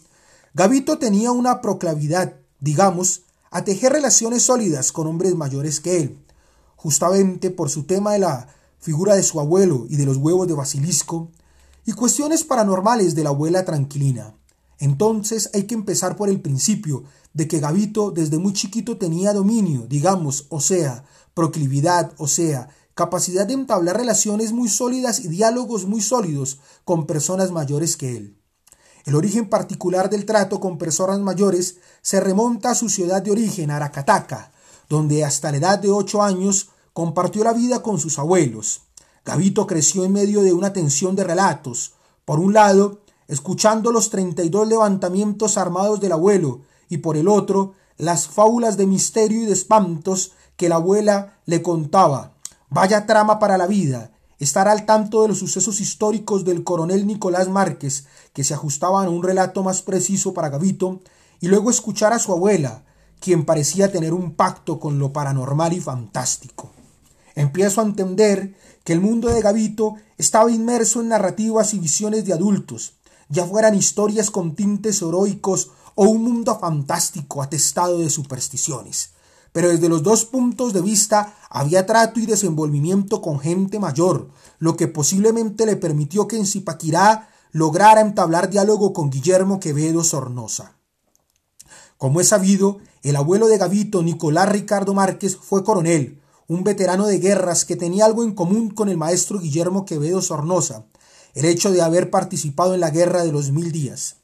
Gavito 0.54 1.00
tenía 1.00 1.34
una 1.34 1.60
proclavidad, 1.60 2.36
digamos, 2.62 3.24
a 3.52 3.66
tejer 3.66 3.92
relaciones 3.92 4.44
sólidas 4.44 4.94
con 4.94 5.06
hombres 5.06 5.36
mayores 5.36 5.82
que 5.82 5.98
él, 5.98 6.18
justamente 6.78 7.52
por 7.52 7.70
su 7.70 7.84
tema 7.84 8.14
de 8.14 8.20
la 8.20 8.48
figura 8.80 9.16
de 9.16 9.24
su 9.24 9.42
abuelo 9.42 9.86
y 9.90 9.98
de 9.98 10.06
los 10.06 10.16
huevos 10.16 10.48
de 10.48 10.54
basilisco, 10.54 11.30
y 11.86 11.92
cuestiones 11.92 12.46
paranormales 12.46 13.16
de 13.16 13.24
la 13.24 13.32
abuela 13.32 13.66
tranquilina. 13.66 14.35
Entonces 14.80 15.50
hay 15.54 15.64
que 15.64 15.76
empezar 15.76 16.16
por 16.16 16.30
el 16.30 16.42
principio 16.42 17.04
de 17.34 17.48
que 17.48 17.60
Gavito 17.60 18.12
desde 18.12 18.38
muy 18.38 18.54
chiquito 18.54 18.98
tenía 18.98 19.34
dominio, 19.34 19.86
digamos, 19.88 20.46
o 20.50 20.60
sea, 20.60 21.06
proclividad, 21.34 22.14
o 22.18 22.28
sea, 22.28 22.70
capacidad 22.94 23.46
de 23.46 23.54
entablar 23.54 23.98
relaciones 23.98 24.54
muy 24.54 24.70
sólidas 24.70 25.20
y 25.20 25.28
diálogos 25.28 25.86
muy 25.86 26.02
sólidos 26.02 26.60
con 26.86 27.06
personas 27.06 27.52
mayores 27.52 27.98
que 27.98 28.16
él. 28.16 28.38
El 29.06 29.16
origen 29.16 29.50
particular 29.50 30.10
del 30.10 30.26
trato 30.26 30.60
con 30.60 30.78
personas 30.78 31.20
mayores 31.20 31.78
se 32.02 32.20
remonta 32.20 32.72
a 32.72 32.76
su 32.76 32.90
ciudad 32.90 33.22
de 33.22 33.32
origen, 33.32 33.70
Aracataca, 33.70 34.52
donde 34.90 35.24
hasta 35.24 35.52
la 35.52 35.58
edad 35.58 35.80
de 35.80 35.92
ocho 35.92 36.24
años 36.24 36.70
compartió 36.94 37.44
la 37.44 37.54
vida 37.54 37.84
con 37.84 38.00
sus 38.00 38.18
abuelos. 38.18 38.82
Gavito 39.26 39.68
creció 39.68 40.06
en 40.06 40.14
medio 40.14 40.42
de 40.42 40.54
una 40.54 40.72
tensión 40.72 41.16
de 41.16 41.24
relatos. 41.24 41.94
Por 42.24 42.40
un 42.40 42.54
lado, 42.54 43.02
escuchando 43.28 43.92
los 43.92 44.10
32 44.10 44.68
levantamientos 44.68 45.58
armados 45.58 46.00
del 46.00 46.12
abuelo 46.12 46.62
y 46.90 46.98
por 46.98 47.18
el 47.18 47.28
otro, 47.28 47.74
las 47.98 48.28
fábulas 48.28 48.78
de 48.78 48.88
misterio 48.88 49.44
y 49.44 49.46
de 49.46 49.54
espantos 49.54 50.34
que 50.58 50.70
la 50.70 50.76
abuela 50.76 51.40
le 51.46 51.62
contaba. 51.62 52.34
Vaya 52.70 53.06
trama 53.06 53.40
para 53.40 53.58
la 53.58 53.68
vida, 53.68 54.12
estar 54.40 54.68
al 54.68 54.86
tanto 54.86 55.22
de 55.22 55.30
los 55.30 55.40
sucesos 55.40 55.80
históricos 55.80 56.46
del 56.46 56.64
coronel 56.64 57.08
Nicolás 57.08 57.48
Márquez, 57.48 58.06
que 58.34 58.44
se 58.44 58.54
ajustaban 58.54 59.08
a 59.08 59.10
un 59.10 59.24
relato 59.24 59.64
más 59.64 59.82
preciso 59.82 60.34
para 60.34 60.50
Gavito, 60.50 61.02
y 61.40 61.48
luego 61.48 61.70
escuchar 61.70 62.14
a 62.14 62.20
su 62.20 62.32
abuela, 62.32 62.84
quien 63.20 63.46
parecía 63.46 63.92
tener 63.92 64.14
un 64.14 64.36
pacto 64.36 64.80
con 64.80 65.00
lo 65.00 65.14
paranormal 65.14 65.74
y 65.74 65.80
fantástico. 65.80 66.72
Empiezo 67.36 67.82
a 67.82 67.86
entender 67.86 68.56
que 68.84 68.94
el 68.94 69.02
mundo 69.02 69.30
de 69.30 69.42
Gavito 69.42 69.96
estaba 70.18 70.52
inmerso 70.52 71.02
en 71.02 71.10
narrativas 71.10 71.74
y 71.74 71.80
visiones 71.80 72.26
de 72.26 72.34
adultos, 72.34 72.94
ya 73.30 73.46
fueran 73.46 73.76
historias 73.76 74.32
con 74.32 74.56
tintes 74.56 75.02
heroicos 75.02 75.72
o 75.96 76.06
un 76.06 76.24
mundo 76.24 76.58
fantástico 76.60 77.42
atestado 77.42 78.00
de 78.00 78.10
supersticiones. 78.10 79.12
Pero 79.52 79.70
desde 79.70 79.88
los 79.88 80.04
dos 80.04 80.26
puntos 80.26 80.74
de 80.74 80.82
vista 80.82 81.34
había 81.50 81.86
trato 81.86 82.20
y 82.20 82.26
desenvolvimiento 82.26 83.22
con 83.22 83.40
gente 83.40 83.80
mayor, 83.80 84.30
lo 84.60 84.76
que 84.76 84.88
posiblemente 84.88 85.66
le 85.66 85.78
permitió 85.78 86.28
que 86.28 86.38
en 86.38 86.46
Zipaquirá 86.46 87.30
lograra 87.52 88.02
entablar 88.02 88.50
diálogo 88.50 88.92
con 88.92 89.10
Guillermo 89.10 89.62
Quevedo 89.62 90.04
Sornosa. 90.04 90.76
Como 91.98 92.20
es 92.20 92.28
sabido, 92.28 92.80
el 93.02 93.16
abuelo 93.16 93.48
de 93.48 93.58
Gavito, 93.58 94.04
Nicolás 94.04 94.50
Ricardo 94.50 94.94
Márquez, 94.94 95.38
fue 95.38 95.64
coronel, 95.64 96.22
un 96.48 96.66
veterano 96.66 97.08
de 97.08 97.20
guerras 97.20 97.64
que 97.64 97.78
tenía 97.78 98.06
algo 98.06 98.24
en 98.24 98.36
común 98.36 98.70
con 98.70 98.90
el 98.90 98.98
maestro 98.98 99.40
Guillermo 99.40 99.86
Quevedo 99.86 100.22
Sornosa, 100.22 100.86
el 101.36 101.46
hecho 101.46 101.72
de 101.72 101.82
haber 101.82 102.10
participado 102.10 102.74
en 102.74 102.80
la 102.80 102.90
guerra 102.90 103.24
de 103.24 103.32
los 103.32 103.52
mil 103.52 103.72
días. 103.72 104.16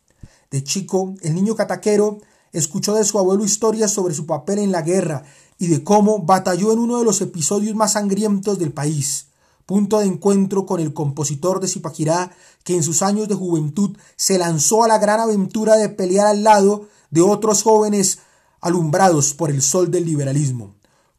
De 0.49 0.63
chico, 0.63 1.13
el 1.21 1.35
niño 1.35 1.55
cataquero 1.55 2.19
escuchó 2.53 2.95
de 2.95 3.03
su 3.03 3.19
abuelo 3.19 3.45
historias 3.45 3.91
sobre 3.91 4.13
su 4.13 4.25
papel 4.25 4.59
en 4.59 4.71
la 4.71 4.81
guerra 4.81 5.23
y 5.59 5.67
de 5.67 5.83
cómo 5.83 6.19
batalló 6.19 6.73
en 6.73 6.79
uno 6.79 6.97
de 6.97 7.05
los 7.05 7.21
episodios 7.21 7.75
más 7.75 7.93
sangrientos 7.93 8.57
del 8.57 8.71
país, 8.71 9.27
punto 9.65 9.99
de 9.99 10.07
encuentro 10.07 10.65
con 10.65 10.79
el 10.79 10.93
compositor 10.93 11.59
de 11.59 11.67
Zipaquirá 11.67 12.31
que 12.63 12.75
en 12.75 12.83
sus 12.83 13.01
años 13.01 13.27
de 13.27 13.35
juventud 13.35 13.95
se 14.15 14.37
lanzó 14.37 14.83
a 14.83 14.87
la 14.87 14.97
gran 14.97 15.19
aventura 15.19 15.77
de 15.77 15.89
pelear 15.89 16.27
al 16.27 16.43
lado 16.43 16.87
de 17.09 17.21
otros 17.21 17.63
jóvenes 17.63 18.19
alumbrados 18.59 19.33
por 19.33 19.51
el 19.51 19.61
sol 19.61 19.91
del 19.91 20.05
liberalismo. 20.05 20.73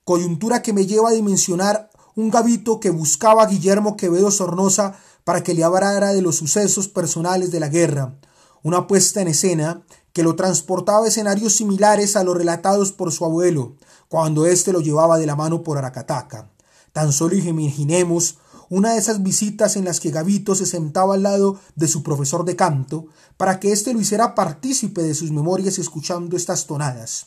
Coyuntura 0.05 0.63
que 0.63 0.73
me 0.73 0.87
lleva 0.87 1.11
a 1.11 1.13
dimensionar 1.13 1.91
un 2.15 2.31
gavito 2.31 2.81
que 2.81 2.91
buscaba 2.91 3.47
Guillermo 3.47 3.97
Quevedo 3.97 4.31
Sornosa 4.31 4.99
para 5.25 5.43
que 5.43 5.55
le 5.55 5.65
hablara 5.65 6.13
de 6.13 6.23
los 6.23 6.37
sucesos 6.37 6.89
personales 6.89 7.51
de 7.51 7.61
la 7.61 7.69
guerra, 7.69 8.19
una 8.63 8.87
puesta 8.87 9.21
en 9.21 9.29
escena 9.29 9.83
que 10.13 10.23
lo 10.23 10.37
transportaba 10.37 11.05
a 11.05 11.09
escenarios 11.09 11.55
similares 11.55 12.17
a 12.17 12.25
los 12.25 12.37
relatados 12.37 12.93
por 12.93 13.13
su 13.13 13.25
abuelo, 13.25 13.77
cuando 14.09 14.47
éste 14.47 14.73
lo 14.73 14.81
llevaba 14.81 15.19
de 15.19 15.27
la 15.27 15.37
mano 15.37 15.63
por 15.63 15.79
Aracataca. 15.79 16.51
Tan 16.93 17.13
solo 17.13 17.35
imaginemos 17.35 18.39
una 18.69 18.93
de 18.93 18.99
esas 18.99 19.23
visitas 19.23 19.77
en 19.77 19.85
las 19.85 20.01
que 20.01 20.11
Gavito 20.11 20.55
se 20.55 20.67
sentaba 20.67 21.15
al 21.15 21.23
lado 21.23 21.59
de 21.77 21.89
su 21.89 22.03
profesor 22.03 22.45
de 22.45 22.57
canto 22.57 23.07
para 23.37 23.61
que 23.61 23.73
éste 23.73 23.93
lo 23.93 24.01
hiciera 24.01 24.35
partícipe 24.35 25.03
de 25.03 25.15
sus 25.15 25.31
memorias 25.31 25.79
escuchando 25.79 26.37
estas 26.37 26.67
tonadas. 26.67 27.27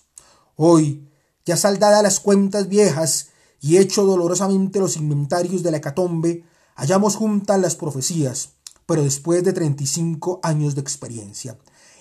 Hoy, 0.55 1.07
ya 1.45 1.57
saldadas 1.57 2.01
las 2.01 2.19
cuentas 2.19 2.67
viejas 2.67 3.27
y 3.61 3.77
hecho 3.77 4.05
dolorosamente 4.05 4.79
los 4.79 4.97
inventarios 4.97 5.61
de 5.61 5.71
la 5.71 5.77
hecatombe, 5.77 6.45
hallamos 6.75 7.15
juntas 7.15 7.59
las 7.59 7.75
profecías, 7.75 8.49
pero 8.85 9.03
después 9.03 9.43
de 9.43 9.53
treinta 9.53 9.83
y 9.83 9.87
cinco 9.87 10.39
años 10.43 10.75
de 10.75 10.81
experiencia. 10.81 11.57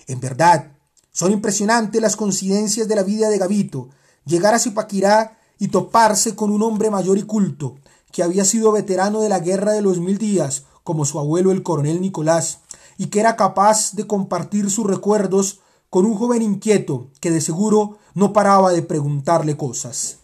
En 0.07 0.19
verdad, 0.19 0.73
son 1.11 1.31
impresionantes 1.31 2.01
las 2.01 2.15
coincidencias 2.15 2.87
de 2.87 2.95
la 2.95 3.03
vida 3.03 3.29
de 3.29 3.37
Gavito, 3.37 3.89
llegar 4.25 4.53
a 4.53 4.59
Zipaquirá 4.59 5.39
y 5.57 5.69
toparse 5.69 6.35
con 6.35 6.51
un 6.51 6.61
hombre 6.61 6.91
mayor 6.91 7.17
y 7.17 7.23
culto, 7.23 7.75
que 8.11 8.21
había 8.21 8.45
sido 8.45 8.71
veterano 8.71 9.21
de 9.21 9.29
la 9.29 9.39
guerra 9.39 9.71
de 9.71 9.81
los 9.81 9.99
mil 9.99 10.17
días, 10.17 10.65
como 10.83 11.05
su 11.05 11.19
abuelo 11.19 11.51
el 11.51 11.63
coronel 11.63 12.01
Nicolás, 12.01 12.59
y 12.97 13.07
que 13.07 13.19
era 13.19 13.35
capaz 13.35 13.93
de 13.93 14.07
compartir 14.07 14.69
sus 14.69 14.85
recuerdos 14.85 15.59
con 15.89 16.05
un 16.05 16.15
joven 16.15 16.41
inquieto 16.41 17.09
que 17.19 17.31
de 17.31 17.41
seguro 17.41 17.97
no 18.13 18.33
paraba 18.33 18.71
de 18.71 18.81
preguntarle 18.81 19.57
cosas. 19.57 20.17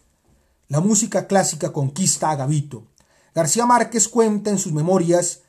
La 0.67 0.79
música 0.79 1.27
clásica 1.27 1.73
conquista 1.73 2.31
a 2.31 2.35
Gavito. 2.35 2.83
García 3.33 3.65
Márquez 3.65 4.07
cuenta 4.07 4.49
en 4.49 4.57
sus 4.57 4.73
memorias 4.73 5.41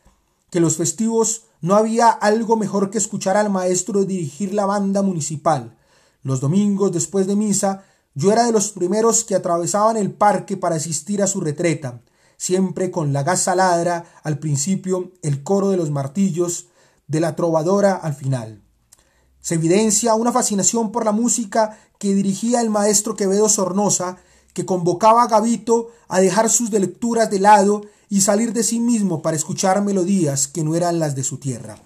que 0.51 0.61
los 0.61 0.77
festivos 0.77 1.45
no 1.61 1.75
había 1.75 2.11
algo 2.11 2.57
mejor 2.57 2.91
que 2.91 2.99
escuchar 2.99 3.37
al 3.37 3.51
maestro 3.51 4.05
dirigir 4.05 4.55
la 4.55 4.67
banda 4.67 5.03
municipal. 5.03 5.77
Los 6.23 6.41
domingos 6.41 6.93
después 6.93 7.27
de 7.27 7.37
misa 7.37 7.85
yo 8.15 8.31
era 8.31 8.45
de 8.45 8.53
los 8.53 8.71
primeros 8.73 9.25
que 9.25 9.35
atravesaban 9.35 9.97
el 9.97 10.13
parque 10.13 10.57
para 10.57 10.77
asistir 10.77 11.23
a 11.23 11.27
su 11.27 11.41
retreta, 11.41 12.03
siempre 12.37 12.91
con 12.91 13.13
la 13.13 13.23
gasa 13.23 13.55
ladra 13.55 14.05
al 14.23 14.39
principio, 14.39 15.13
el 15.23 15.43
coro 15.43 15.71
de 15.71 15.77
los 15.77 15.91
martillos, 15.91 16.67
de 17.07 17.21
la 17.21 17.35
trovadora 17.37 17.95
al 17.95 18.15
final. 18.15 18.63
Se 19.41 19.55
evidencia 19.55 20.15
una 20.15 20.31
fascinación 20.31 20.93
por 20.93 21.05
la 21.05 21.13
música 21.13 21.79
que 21.99 22.15
dirigía 22.15 22.61
el 22.61 22.71
maestro 22.71 23.17
Quevedo 23.17 23.49
Sornosa, 23.49 24.19
que 24.53 24.67
convocaba 24.67 25.23
a 25.23 25.29
Gavito 25.29 25.91
a 26.09 26.21
dejar 26.21 26.51
sus 26.51 26.71
lecturas 26.71 27.31
de 27.31 27.39
lado 27.39 27.83
y 28.09 28.21
salir 28.21 28.53
de 28.53 28.63
sí 28.63 28.81
mismo 28.81 29.23
para 29.23 29.37
escuchar 29.37 29.83
melodías 29.83 30.47
que 30.49 30.65
no 30.65 30.75
eran 30.75 30.99
las 30.99 31.15
de 31.15 31.25
su 31.25 31.39
tierra. 31.39 31.79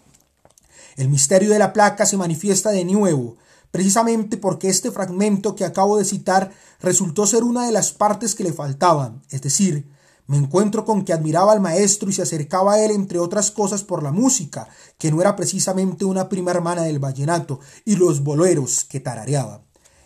El 0.96 1.08
misterio 1.08 1.50
de 1.50 1.58
la 1.58 1.72
placa 1.72 2.06
se 2.06 2.16
manifiesta 2.16 2.70
de 2.70 2.84
nuevo, 2.84 3.36
precisamente 3.70 4.36
porque 4.36 4.68
este 4.68 4.90
fragmento 4.90 5.54
que 5.54 5.64
acabo 5.64 5.98
de 5.98 6.04
citar 6.04 6.52
resultó 6.80 7.26
ser 7.26 7.44
una 7.44 7.66
de 7.66 7.72
las 7.72 7.92
partes 7.92 8.34
que 8.34 8.44
le 8.44 8.52
faltaban, 8.52 9.22
es 9.30 9.42
decir, 9.42 9.86
me 10.26 10.36
encuentro 10.36 10.84
con 10.84 11.04
que 11.04 11.12
admiraba 11.12 11.52
al 11.52 11.60
maestro 11.60 12.10
y 12.10 12.12
se 12.12 12.22
acercaba 12.22 12.74
a 12.74 12.84
él 12.84 12.90
entre 12.90 13.20
otras 13.20 13.52
cosas 13.52 13.84
por 13.84 14.02
la 14.02 14.10
música, 14.10 14.68
que 14.98 15.12
no 15.12 15.20
era 15.20 15.36
precisamente 15.36 16.04
una 16.04 16.28
prima 16.28 16.50
hermana 16.50 16.82
del 16.82 16.98
vallenato, 16.98 17.60
y 17.84 17.94
los 17.94 18.24
boleros 18.24 18.84
que 18.84 18.98
tarareaba. 18.98 19.62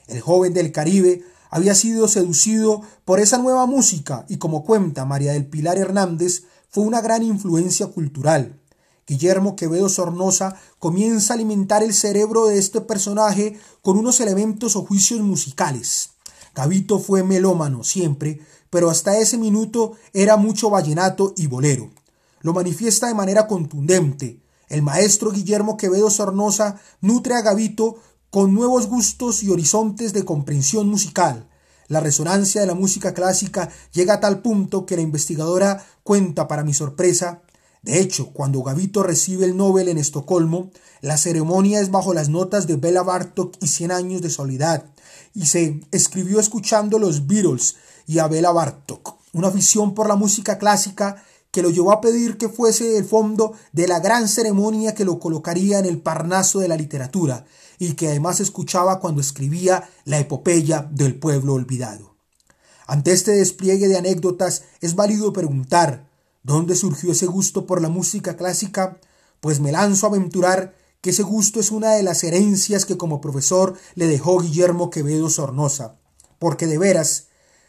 El 0.09 0.21
joven 0.21 0.53
del 0.53 0.73
Caribe 0.73 1.25
había 1.51 1.75
sido 1.75 2.09
seducido 2.09 2.83
por 3.05 3.21
esa 3.21 3.39
nueva 3.39 3.67
música 3.67 4.25
y 4.29 4.39
como 4.39 4.65
cuenta 4.65 5.05
María 5.05 5.33
del 5.33 5.47
Pilar 5.47 5.77
Hernández, 5.77 6.45
fue 6.71 6.85
una 6.85 7.01
gran 7.01 7.23
influencia 7.23 7.89
cultural. 7.89 8.61
Guillermo 9.07 9.57
Quevedo 9.57 9.89
Sornosa 9.89 10.55
comienza 10.79 11.33
a 11.33 11.37
alimentar 11.37 11.83
el 11.83 11.93
cerebro 11.93 12.47
de 12.47 12.59
este 12.59 12.81
personaje 12.81 13.59
con 13.83 13.99
unos 13.99 14.21
elementos 14.21 14.77
o 14.77 14.87
juicios 14.87 15.21
musicales. 15.21 16.11
Gavito 16.55 17.01
fue 17.01 17.25
melómano 17.25 17.83
siempre, 17.83 18.41
pero 18.71 18.89
hasta 18.89 19.19
ese 19.19 19.37
minuto 19.37 19.95
era 20.13 20.37
mucho 20.37 20.71
vallenato 20.71 21.35
y 21.37 21.49
bolero. 21.49 21.91
Lo 22.41 22.53
manifiesta 22.53 23.09
de 23.09 23.15
manera 23.15 23.49
contundente. 23.49 24.41
El 24.69 24.83
maestro 24.83 25.33
Guillermo 25.33 25.77
Quevedo 25.77 26.09
Sornosa 26.09 26.81
nutre 27.01 27.35
a 27.35 27.43
Gavito 27.43 27.97
con 28.31 28.55
nuevos 28.55 28.87
gustos 28.87 29.43
y 29.43 29.51
horizontes 29.51 30.13
de 30.13 30.25
comprensión 30.25 30.89
musical. 30.89 31.49
La 31.89 31.99
resonancia 31.99 32.61
de 32.61 32.69
la 32.69 32.75
música 32.75 33.13
clásica 33.13 33.69
llega 33.93 34.15
a 34.15 34.21
tal 34.21 34.41
punto 34.41 34.87
que 34.87 34.95
la 34.95 35.03
investigadora 35.03 35.85
cuenta, 36.05 36.47
para 36.47 36.63
mi 36.63 36.73
sorpresa, 36.73 37.43
de 37.83 37.99
hecho, 37.99 38.31
cuando 38.33 38.63
Gavito 38.63 39.03
recibe 39.03 39.47
el 39.47 39.57
Nobel 39.57 39.89
en 39.89 39.99
Estocolmo, 39.99 40.71
la 41.01 41.17
ceremonia 41.17 41.81
es 41.81 41.91
bajo 41.91 42.13
las 42.13 42.29
notas 42.29 42.67
de 42.67 42.77
Bela 42.77 43.03
Bartok 43.03 43.57
y 43.61 43.69
Cien 43.69 43.91
años 43.91 44.21
de 44.21 44.29
soledad, 44.31 44.85
y 45.35 45.47
se 45.47 45.81
escribió 45.91 46.41
escuchando 46.41 46.99
los 46.99 47.27
Beatles 47.27 47.77
y 48.07 48.19
a 48.19 48.29
Bela 48.29 48.53
Bartok, 48.53 49.17
una 49.33 49.49
afición 49.49 49.95
por 49.95 50.09
la 50.09 50.17
música 50.17 50.59
clásica 50.59 51.25
que 51.51 51.63
lo 51.63 51.71
llevó 51.71 51.93
a 51.93 52.01
pedir 52.01 52.39
que 52.39 52.49
fuese 52.49 52.97
el 52.97 53.05
fondo 53.05 53.55
de 53.73 53.89
la 53.89 54.01
gran 54.01 54.29
ceremonia 54.29 54.95
que 54.95 55.05
lo 55.05 55.19
colocaría 55.19 55.79
en 55.79 55.87
el 55.87 56.01
parnaso 56.01 56.61
de 56.61 56.69
la 56.69 56.77
literatura, 56.77 57.45
y 57.79 57.95
que 57.95 58.09
además 58.09 58.41
escuchaba 58.41 59.01
cuando 59.01 59.21
escribía 59.21 59.89
la 60.05 60.19
epopeya 60.19 60.89
del 60.91 61.19
pueblo 61.19 61.55
olvidado. 61.55 62.15
Ante 62.87 63.13
este 63.13 63.33
despliegue 63.33 63.89
de 63.89 63.97
anécdotas 63.97 64.65
es 64.81 64.95
válido 64.95 65.33
preguntar 65.33 66.11
¿Dónde 66.43 66.75
surgió 66.75 67.13
ese 67.13 67.27
gusto 67.27 67.67
por 67.67 67.83
la 67.83 67.91
música 67.91 68.37
clásica? 68.37 68.99
Pues 69.41 69.61
me 69.61 69.73
lanzo 69.73 70.07
a 70.07 70.09
aventurar 70.09 70.75
que 71.03 71.11
ese 71.11 71.23
gusto 71.23 71.61
es 71.61 71.71
una 71.71 71.93
de 71.93 72.03
las 72.03 72.25
herencias 72.25 72.87
que 72.87 72.97
como 72.97 73.21
profesor 73.21 73.77
le 73.95 74.07
dejó 74.07 74.41
Guillermo 74.41 74.89
Quevedo 74.89 75.29
Sornosa. 75.29 75.97
Porque 76.39 76.67
de 76.67 76.79
veras, 76.79 77.27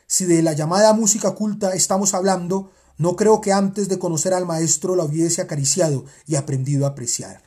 si 0.08 0.24
de 0.24 0.42
la 0.42 0.54
llamada 0.54 0.94
música 0.94 1.32
culta 1.32 1.74
estamos 1.74 2.14
hablando, 2.14 2.72
no 3.02 3.16
creo 3.16 3.42
que 3.42 3.52
antes 3.52 3.90
de 3.90 3.98
conocer 3.98 4.32
al 4.32 4.46
maestro 4.46 4.96
la 4.96 5.04
hubiese 5.04 5.42
acariciado 5.42 6.06
y 6.28 6.36
aprendido 6.36 6.86
a 6.86 6.90
apreciar. 6.90 7.42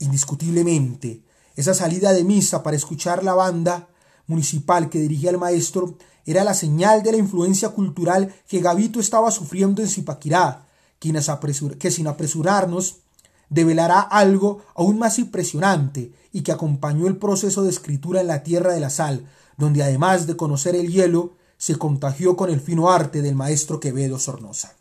Indiscutiblemente, 0.00 1.22
esa 1.54 1.72
salida 1.72 2.12
de 2.12 2.24
misa 2.24 2.62
para 2.62 2.76
escuchar 2.76 3.24
la 3.24 3.32
banda 3.32 3.88
municipal 4.26 4.90
que 4.90 4.98
dirigía 4.98 5.30
el 5.30 5.38
maestro 5.38 5.96
era 6.26 6.44
la 6.44 6.52
señal 6.52 7.02
de 7.02 7.12
la 7.12 7.16
influencia 7.16 7.70
cultural 7.70 8.34
que 8.46 8.60
Gavito 8.60 9.00
estaba 9.00 9.30
sufriendo 9.30 9.80
en 9.80 9.88
Zipaquirá, 9.88 10.66
que 10.98 11.90
sin 11.90 12.06
apresurarnos 12.06 12.96
develará 13.48 14.00
algo 14.00 14.62
aún 14.74 14.98
más 14.98 15.18
impresionante 15.18 16.12
y 16.34 16.42
que 16.42 16.52
acompañó 16.52 17.06
el 17.06 17.16
proceso 17.16 17.62
de 17.62 17.70
escritura 17.70 18.20
en 18.20 18.26
la 18.26 18.42
tierra 18.42 18.74
de 18.74 18.80
la 18.80 18.90
sal, 18.90 19.26
donde 19.56 19.82
además 19.82 20.26
de 20.26 20.36
conocer 20.36 20.76
el 20.76 20.92
hielo, 20.92 21.35
se 21.58 21.76
contagió 21.76 22.36
con 22.36 22.50
el 22.50 22.60
fino 22.60 22.90
arte 22.90 23.22
del 23.22 23.34
maestro 23.34 23.80
Quevedo 23.80 24.18
Sornosa. 24.18 24.74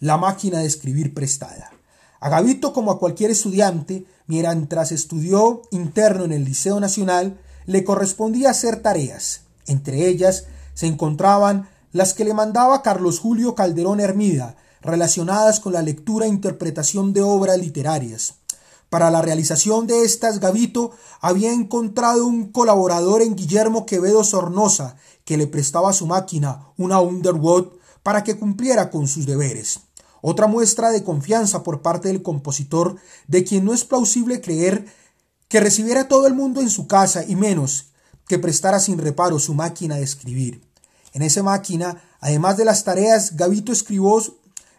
La 0.00 0.16
máquina 0.16 0.60
de 0.60 0.66
escribir 0.66 1.14
prestada. 1.14 1.70
A 2.20 2.28
Gavito, 2.28 2.72
como 2.72 2.90
a 2.90 2.98
cualquier 2.98 3.30
estudiante, 3.30 4.06
mientras 4.26 4.92
estudió 4.92 5.62
interno 5.70 6.24
en 6.24 6.32
el 6.32 6.44
Liceo 6.44 6.80
Nacional, 6.80 7.38
le 7.66 7.84
correspondía 7.84 8.50
hacer 8.50 8.82
tareas, 8.82 9.42
entre 9.66 10.06
ellas 10.08 10.46
se 10.74 10.86
encontraban 10.86 11.68
las 11.92 12.14
que 12.14 12.24
le 12.24 12.34
mandaba 12.34 12.82
Carlos 12.82 13.20
Julio 13.20 13.54
Calderón 13.54 14.00
Hermida, 14.00 14.56
relacionadas 14.82 15.60
con 15.60 15.72
la 15.72 15.82
lectura 15.82 16.26
e 16.26 16.28
interpretación 16.28 17.12
de 17.12 17.22
obras 17.22 17.58
literarias. 17.58 18.34
Para 18.90 19.10
la 19.10 19.22
realización 19.22 19.86
de 19.86 20.02
estas, 20.02 20.40
Gavito 20.40 20.92
había 21.20 21.52
encontrado 21.52 22.26
un 22.26 22.52
colaborador 22.52 23.22
en 23.22 23.34
Guillermo 23.34 23.86
Quevedo 23.86 24.24
Sornosa, 24.24 24.96
que 25.24 25.36
le 25.36 25.46
prestaba 25.46 25.92
su 25.92 26.06
máquina, 26.06 26.68
una 26.76 27.00
Underwood, 27.00 27.68
para 28.02 28.22
que 28.22 28.36
cumpliera 28.36 28.90
con 28.90 29.08
sus 29.08 29.26
deberes. 29.26 29.80
Otra 30.20 30.46
muestra 30.46 30.90
de 30.90 31.04
confianza 31.04 31.62
por 31.62 31.82
parte 31.82 32.08
del 32.08 32.22
compositor, 32.22 32.96
de 33.28 33.44
quien 33.44 33.64
no 33.64 33.74
es 33.74 33.84
plausible 33.84 34.40
creer 34.40 34.86
que 35.48 35.60
recibiera 35.60 36.08
todo 36.08 36.26
el 36.26 36.34
mundo 36.34 36.60
en 36.60 36.70
su 36.70 36.86
casa 36.86 37.24
y 37.26 37.36
menos 37.36 37.92
que 38.26 38.38
prestara 38.38 38.80
sin 38.80 38.98
reparo 38.98 39.38
su 39.38 39.54
máquina 39.54 39.96
de 39.96 40.02
escribir. 40.02 40.62
En 41.12 41.22
esa 41.22 41.42
máquina, 41.42 42.02
además 42.20 42.56
de 42.56 42.64
las 42.64 42.84
tareas, 42.84 43.36
Gavito 43.36 43.70
escribió, 43.70 44.20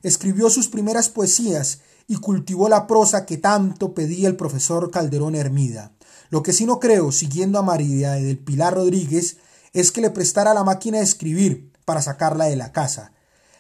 escribió 0.03 0.49
sus 0.49 0.67
primeras 0.67 1.09
poesías 1.09 1.79
y 2.07 2.17
cultivó 2.17 2.69
la 2.69 2.87
prosa 2.87 3.25
que 3.25 3.37
tanto 3.37 3.93
pedía 3.93 4.27
el 4.27 4.35
profesor 4.35 4.91
Calderón 4.91 5.35
Hermida. 5.35 5.91
Lo 6.29 6.43
que 6.43 6.53
sí 6.53 6.65
no 6.65 6.79
creo, 6.79 7.11
siguiendo 7.11 7.59
a 7.59 7.63
María 7.63 8.13
del 8.13 8.37
Pilar 8.37 8.73
Rodríguez, 8.75 9.37
es 9.75 9.91
que 9.91 10.01
le 10.01 10.09
prestara 10.09 10.53
la 10.53 10.63
máquina 10.63 10.99
de 10.99 11.03
escribir 11.03 11.71
para 11.83 12.01
sacarla 12.01 12.45
de 12.45 12.55
la 12.55 12.71
casa. 12.71 13.11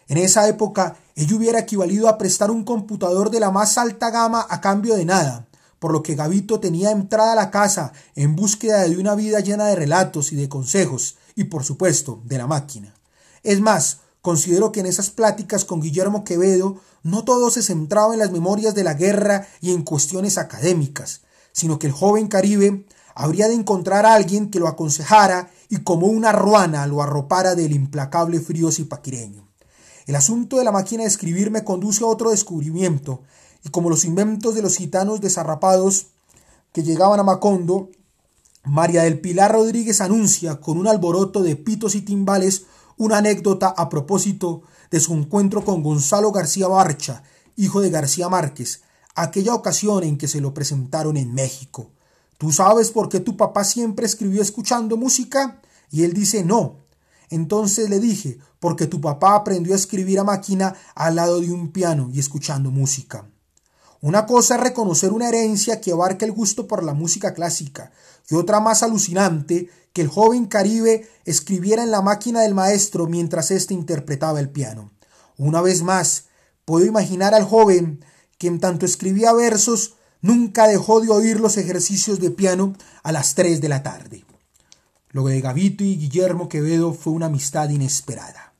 En 0.07 0.17
esa 0.17 0.47
época, 0.47 0.95
ello 1.15 1.35
hubiera 1.35 1.59
equivalido 1.59 2.07
a 2.07 2.17
prestar 2.17 2.51
un 2.51 2.63
computador 2.63 3.29
de 3.29 3.41
la 3.41 3.51
más 3.51 3.77
alta 3.77 4.11
gama 4.11 4.47
a 4.49 4.61
cambio 4.61 4.95
de 4.95 5.03
nada, 5.03 5.47
por 5.77 5.91
lo 5.91 6.03
que 6.03 6.15
Gavito 6.15 6.61
tenía 6.61 6.91
entrada 6.91 7.33
a 7.33 7.35
la 7.35 7.51
casa 7.51 7.91
en 8.15 8.35
búsqueda 8.35 8.83
de 8.83 8.97
una 8.97 9.13
vida 9.13 9.41
llena 9.41 9.65
de 9.65 9.75
relatos 9.75 10.31
y 10.31 10.37
de 10.37 10.47
consejos, 10.47 11.17
y 11.35 11.45
por 11.45 11.65
supuesto 11.65 12.21
de 12.23 12.37
la 12.37 12.47
máquina. 12.47 12.95
Es 13.43 13.59
más, 13.59 13.99
considero 14.21 14.71
que 14.71 14.79
en 14.79 14.85
esas 14.85 15.09
pláticas 15.09 15.65
con 15.65 15.81
Guillermo 15.81 16.23
Quevedo 16.23 16.79
no 17.03 17.25
todo 17.25 17.51
se 17.51 17.61
centraba 17.61 18.13
en 18.13 18.19
las 18.19 18.31
memorias 18.31 18.73
de 18.73 18.85
la 18.85 18.93
guerra 18.93 19.47
y 19.59 19.73
en 19.73 19.83
cuestiones 19.83 20.37
académicas, 20.37 21.21
sino 21.51 21.77
que 21.77 21.87
el 21.87 21.93
joven 21.93 22.29
caribe 22.29 22.85
habría 23.15 23.49
de 23.49 23.53
encontrar 23.53 24.05
a 24.05 24.13
alguien 24.13 24.49
que 24.49 24.59
lo 24.59 24.67
aconsejara 24.67 25.49
y 25.69 25.77
como 25.77 26.07
una 26.07 26.31
ruana 26.31 26.85
lo 26.87 27.01
arropara 27.01 27.55
del 27.55 27.73
implacable 27.73 28.39
frío 28.39 28.71
zipaquireño. 28.71 29.47
El 30.05 30.15
asunto 30.15 30.57
de 30.57 30.63
la 30.63 30.71
máquina 30.71 31.03
de 31.03 31.09
escribir 31.09 31.49
me 31.49 31.63
conduce 31.63 32.03
a 32.03 32.07
otro 32.07 32.31
descubrimiento, 32.31 33.21
y 33.63 33.69
como 33.69 33.89
los 33.89 34.05
inventos 34.05 34.53
de 34.53 34.61
los 34.61 34.77
gitanos 34.77 35.21
desarrapados 35.21 36.07
que 36.71 36.83
llegaban 36.83 37.19
a 37.19 37.23
Macondo, 37.23 37.89
María 38.63 39.03
del 39.03 39.19
Pilar 39.19 39.51
Rodríguez 39.51 40.01
anuncia 40.01 40.59
con 40.59 40.77
un 40.77 40.87
alboroto 40.87 41.41
de 41.41 41.55
pitos 41.55 41.95
y 41.95 42.01
timbales 42.01 42.65
una 42.97 43.17
anécdota 43.17 43.67
a 43.67 43.89
propósito 43.89 44.63
de 44.91 44.99
su 44.99 45.13
encuentro 45.13 45.65
con 45.65 45.83
Gonzalo 45.83 46.31
García 46.31 46.67
Barcha, 46.67 47.23
hijo 47.55 47.81
de 47.81 47.89
García 47.89 48.29
Márquez, 48.29 48.81
aquella 49.15 49.53
ocasión 49.53 50.03
en 50.03 50.17
que 50.17 50.27
se 50.27 50.41
lo 50.41 50.53
presentaron 50.53 51.17
en 51.17 51.33
México. 51.33 51.91
¿Tú 52.37 52.51
sabes 52.51 52.91
por 52.91 53.09
qué 53.09 53.19
tu 53.19 53.37
papá 53.37 53.63
siempre 53.63 54.05
escribió 54.05 54.41
escuchando 54.41 54.97
música? 54.97 55.61
Y 55.89 56.03
él 56.03 56.13
dice 56.13 56.43
no. 56.43 56.85
Entonces 57.29 57.89
le 57.89 57.99
dije, 57.99 58.37
porque 58.59 58.87
tu 58.87 59.01
papá 59.01 59.35
aprendió 59.35 59.73
a 59.73 59.77
escribir 59.77 60.19
a 60.19 60.23
máquina 60.23 60.75
al 60.95 61.15
lado 61.15 61.39
de 61.39 61.51
un 61.51 61.71
piano 61.71 62.09
y 62.11 62.19
escuchando 62.19 62.71
música. 62.71 63.29
Una 64.01 64.25
cosa 64.25 64.55
es 64.55 64.61
reconocer 64.61 65.13
una 65.13 65.29
herencia 65.29 65.81
que 65.81 65.91
abarca 65.91 66.25
el 66.25 66.31
gusto 66.31 66.67
por 66.67 66.83
la 66.83 66.93
música 66.93 67.33
clásica, 67.33 67.91
y 68.29 68.35
otra 68.35 68.59
más 68.59 68.83
alucinante, 68.83 69.69
que 69.93 70.01
el 70.01 70.09
joven 70.09 70.45
caribe 70.45 71.09
escribiera 71.23 71.81
en 71.81 71.89
la 71.89 72.01
máquina 72.01 72.41
del 72.41 72.53
maestro 72.53 73.07
mientras 73.07 73.49
éste 73.49 73.73
interpretaba 73.73 74.39
el 74.39 74.49
piano. 74.49 74.91
Una 75.37 75.61
vez 75.61 75.81
más, 75.83 76.25
puedo 76.65 76.85
imaginar 76.85 77.33
al 77.33 77.45
joven 77.45 78.03
que 78.37 78.47
en 78.47 78.59
tanto 78.59 78.85
escribía 78.85 79.33
versos 79.33 79.94
nunca 80.21 80.67
dejó 80.67 81.01
de 81.01 81.09
oír 81.09 81.39
los 81.39 81.57
ejercicios 81.57 82.19
de 82.19 82.31
piano 82.31 82.73
a 83.03 83.11
las 83.11 83.35
tres 83.35 83.61
de 83.61 83.69
la 83.69 83.83
tarde. 83.83 84.25
Lo 85.09 85.25
de 85.25 85.39
Gavito 85.39 85.83
y 85.83 85.97
Guillermo 85.97 86.49
Quevedo 86.49 86.93
fue 86.93 87.13
una 87.13 87.27
amistad 87.27 87.69
inesperada. 87.69 88.53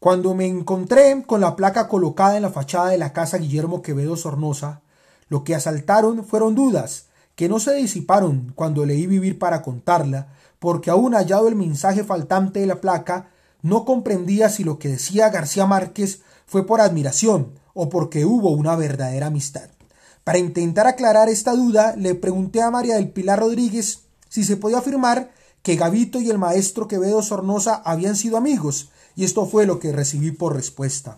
Cuando 0.00 0.34
me 0.34 0.46
encontré 0.46 1.24
con 1.26 1.40
la 1.40 1.56
placa 1.56 1.88
colocada 1.88 2.36
en 2.36 2.42
la 2.42 2.50
fachada 2.50 2.90
de 2.90 2.98
la 2.98 3.12
casa 3.12 3.38
Guillermo 3.38 3.82
Quevedo 3.82 4.16
Sornosa, 4.16 4.80
lo 5.28 5.44
que 5.44 5.54
asaltaron 5.54 6.24
fueron 6.24 6.54
dudas, 6.54 7.06
que 7.34 7.48
no 7.48 7.60
se 7.60 7.74
disiparon 7.74 8.52
cuando 8.54 8.86
leí 8.86 9.06
vivir 9.06 9.38
para 9.38 9.62
contarla, 9.62 10.28
porque 10.58 10.90
aún 10.90 11.14
hallado 11.14 11.48
el 11.48 11.56
mensaje 11.56 12.04
faltante 12.04 12.60
de 12.60 12.66
la 12.66 12.80
placa, 12.80 13.30
no 13.60 13.84
comprendía 13.84 14.48
si 14.48 14.64
lo 14.64 14.78
que 14.78 14.88
decía 14.88 15.30
García 15.30 15.66
Márquez 15.66 16.22
fue 16.46 16.66
por 16.66 16.80
admiración 16.80 17.52
o 17.74 17.88
porque 17.88 18.24
hubo 18.24 18.50
una 18.50 18.74
verdadera 18.76 19.26
amistad. 19.26 19.68
Para 20.28 20.40
intentar 20.40 20.86
aclarar 20.86 21.30
esta 21.30 21.54
duda, 21.54 21.96
le 21.96 22.14
pregunté 22.14 22.60
a 22.60 22.70
María 22.70 22.96
del 22.96 23.08
Pilar 23.08 23.40
Rodríguez 23.40 24.00
si 24.28 24.44
se 24.44 24.58
podía 24.58 24.76
afirmar 24.76 25.32
que 25.62 25.76
Gavito 25.76 26.20
y 26.20 26.28
el 26.28 26.36
maestro 26.36 26.86
Quevedo 26.86 27.22
Sornosa 27.22 27.76
habían 27.76 28.14
sido 28.14 28.36
amigos, 28.36 28.90
y 29.16 29.24
esto 29.24 29.46
fue 29.46 29.64
lo 29.64 29.80
que 29.80 29.90
recibí 29.90 30.30
por 30.30 30.54
respuesta. 30.54 31.16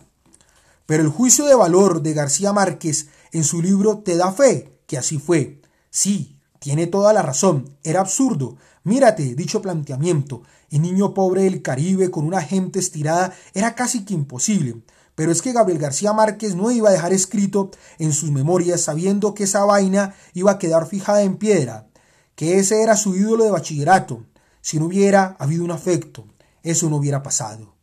Pero 0.85 1.03
el 1.03 1.09
juicio 1.09 1.43
de 1.43 1.55
valor 1.55 2.01
de 2.01 2.13
García 2.13 2.53
Márquez 2.53 3.09
en 3.33 3.43
su 3.43 3.61
libro 3.61 3.97
te 3.97 4.15
da 4.15 4.31
fe 4.31 4.79
que 4.87 4.97
así 4.97 5.19
fue. 5.19 5.61
Sí, 5.89 6.37
tiene 6.59 6.87
toda 6.87 7.11
la 7.11 7.21
razón, 7.21 7.77
era 7.83 7.99
absurdo. 7.99 8.55
Mírate 8.85 9.35
dicho 9.35 9.61
planteamiento. 9.61 10.43
El 10.69 10.83
niño 10.83 11.13
pobre 11.13 11.43
del 11.43 11.61
Caribe 11.61 12.11
con 12.11 12.23
una 12.25 12.41
gente 12.41 12.79
estirada 12.79 13.33
era 13.53 13.75
casi 13.75 14.05
que 14.05 14.13
imposible. 14.13 14.81
Pero 15.21 15.31
es 15.31 15.43
que 15.43 15.51
Gabriel 15.51 15.77
García 15.77 16.13
Márquez 16.13 16.55
no 16.55 16.71
iba 16.71 16.89
a 16.89 16.91
dejar 16.91 17.13
escrito 17.13 17.69
en 17.99 18.11
sus 18.11 18.31
memorias 18.31 18.81
sabiendo 18.81 19.35
que 19.35 19.43
esa 19.43 19.63
vaina 19.65 20.15
iba 20.33 20.49
a 20.49 20.57
quedar 20.57 20.87
fijada 20.87 21.21
en 21.21 21.37
piedra, 21.37 21.87
que 22.33 22.57
ese 22.57 22.81
era 22.81 22.97
su 22.97 23.15
ídolo 23.15 23.43
de 23.43 23.51
bachillerato, 23.51 24.25
si 24.61 24.79
no 24.79 24.85
hubiera 24.85 25.35
habido 25.37 25.63
un 25.63 25.69
afecto, 25.69 26.25
eso 26.63 26.89
no 26.89 26.95
hubiera 26.95 27.21
pasado. 27.21 27.75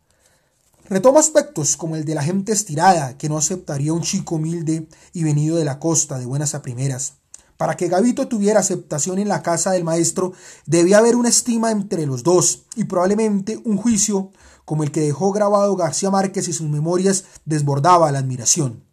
Retomo 0.88 1.20
aspectos 1.20 1.76
como 1.76 1.94
el 1.94 2.04
de 2.04 2.16
la 2.16 2.24
gente 2.24 2.50
estirada, 2.50 3.16
que 3.16 3.28
no 3.28 3.38
aceptaría 3.38 3.92
un 3.92 4.02
chico 4.02 4.34
humilde 4.34 4.88
y 5.12 5.22
venido 5.22 5.58
de 5.58 5.64
la 5.64 5.78
costa 5.78 6.18
de 6.18 6.26
buenas 6.26 6.56
a 6.56 6.62
primeras. 6.62 7.18
Para 7.56 7.76
que 7.76 7.86
Gavito 7.86 8.26
tuviera 8.26 8.58
aceptación 8.58 9.20
en 9.20 9.28
la 9.28 9.44
casa 9.44 9.70
del 9.70 9.84
maestro, 9.84 10.32
debía 10.66 10.98
haber 10.98 11.14
una 11.14 11.28
estima 11.28 11.70
entre 11.70 12.04
los 12.04 12.24
dos 12.24 12.64
y 12.74 12.82
probablemente 12.82 13.60
un 13.64 13.76
juicio 13.76 14.32
como 14.68 14.82
el 14.82 14.92
que 14.92 15.00
dejó 15.00 15.32
grabado 15.32 15.74
García 15.76 16.10
Márquez 16.10 16.46
y 16.46 16.52
sus 16.52 16.68
memorias 16.68 17.24
desbordaba 17.46 18.12
la 18.12 18.18
admiración. 18.18 18.84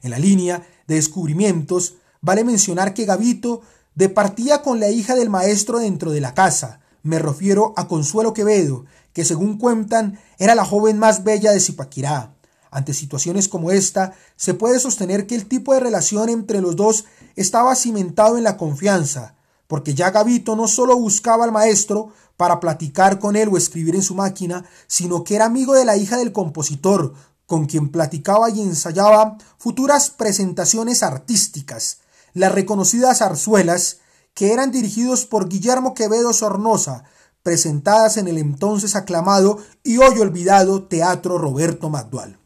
En 0.00 0.12
la 0.12 0.20
línea 0.20 0.64
de 0.86 0.94
descubrimientos, 0.94 1.96
vale 2.20 2.44
mencionar 2.44 2.94
que 2.94 3.04
Gavito 3.04 3.62
departía 3.96 4.62
con 4.62 4.78
la 4.78 4.88
hija 4.88 5.16
del 5.16 5.28
maestro 5.28 5.80
dentro 5.80 6.12
de 6.12 6.20
la 6.20 6.34
casa. 6.34 6.82
Me 7.02 7.18
refiero 7.18 7.74
a 7.76 7.88
Consuelo 7.88 8.32
Quevedo, 8.32 8.84
que 9.12 9.24
según 9.24 9.58
cuentan 9.58 10.20
era 10.38 10.54
la 10.54 10.64
joven 10.64 11.00
más 11.00 11.24
bella 11.24 11.50
de 11.50 11.58
Zipaquirá. 11.58 12.36
Ante 12.70 12.94
situaciones 12.94 13.48
como 13.48 13.72
esta, 13.72 14.14
se 14.36 14.54
puede 14.54 14.78
sostener 14.78 15.26
que 15.26 15.34
el 15.34 15.46
tipo 15.46 15.74
de 15.74 15.80
relación 15.80 16.28
entre 16.28 16.60
los 16.60 16.76
dos 16.76 17.06
estaba 17.34 17.74
cimentado 17.74 18.38
en 18.38 18.44
la 18.44 18.56
confianza, 18.56 19.34
porque 19.66 19.94
ya 19.94 20.10
Gavito 20.10 20.56
no 20.56 20.68
solo 20.68 20.96
buscaba 20.96 21.44
al 21.44 21.52
maestro 21.52 22.12
para 22.36 22.60
platicar 22.60 23.18
con 23.18 23.36
él 23.36 23.48
o 23.50 23.56
escribir 23.56 23.94
en 23.94 24.02
su 24.02 24.14
máquina, 24.14 24.64
sino 24.86 25.24
que 25.24 25.36
era 25.36 25.46
amigo 25.46 25.74
de 25.74 25.84
la 25.84 25.96
hija 25.96 26.16
del 26.16 26.32
compositor, 26.32 27.14
con 27.46 27.66
quien 27.66 27.90
platicaba 27.90 28.50
y 28.50 28.60
ensayaba 28.60 29.38
futuras 29.58 30.10
presentaciones 30.10 31.02
artísticas, 31.02 31.98
las 32.34 32.52
reconocidas 32.52 33.18
zarzuelas, 33.18 33.98
que 34.34 34.52
eran 34.52 34.70
dirigidos 34.70 35.24
por 35.24 35.48
Guillermo 35.48 35.94
Quevedo 35.94 36.32
Sornosa, 36.32 37.04
presentadas 37.42 38.16
en 38.18 38.28
el 38.28 38.36
entonces 38.36 38.96
aclamado 38.96 39.58
y 39.82 39.98
hoy 39.98 40.18
olvidado 40.18 40.84
Teatro 40.84 41.38
Roberto 41.38 41.88
Magdual. 41.88 42.38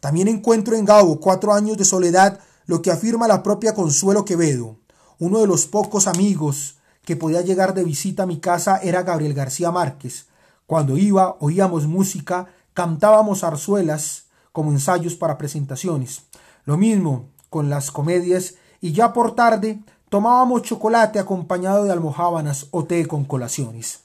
También 0.00 0.28
encuentro 0.28 0.74
en 0.74 0.86
Gabo 0.86 1.20
Cuatro 1.20 1.52
años 1.52 1.76
de 1.76 1.84
soledad 1.84 2.40
lo 2.64 2.82
que 2.82 2.90
afirma 2.90 3.28
la 3.28 3.42
propia 3.42 3.74
Consuelo 3.74 4.24
Quevedo. 4.24 4.79
Uno 5.20 5.40
de 5.40 5.46
los 5.46 5.66
pocos 5.66 6.06
amigos 6.06 6.78
que 7.04 7.14
podía 7.14 7.42
llegar 7.42 7.74
de 7.74 7.84
visita 7.84 8.22
a 8.22 8.26
mi 8.26 8.40
casa 8.40 8.78
era 8.78 9.02
Gabriel 9.02 9.34
García 9.34 9.70
Márquez. 9.70 10.28
Cuando 10.66 10.96
iba, 10.96 11.36
oíamos 11.40 11.86
música, 11.86 12.46
cantábamos 12.72 13.40
zarzuelas 13.40 14.24
como 14.52 14.70
ensayos 14.70 15.16
para 15.16 15.36
presentaciones. 15.36 16.22
Lo 16.64 16.78
mismo 16.78 17.28
con 17.50 17.68
las 17.68 17.90
comedias 17.90 18.54
y 18.80 18.92
ya 18.92 19.12
por 19.12 19.34
tarde 19.34 19.80
tomábamos 20.08 20.62
chocolate 20.62 21.18
acompañado 21.18 21.84
de 21.84 21.92
almohábanas 21.92 22.68
o 22.70 22.84
té 22.84 23.06
con 23.06 23.24
colaciones. 23.24 24.00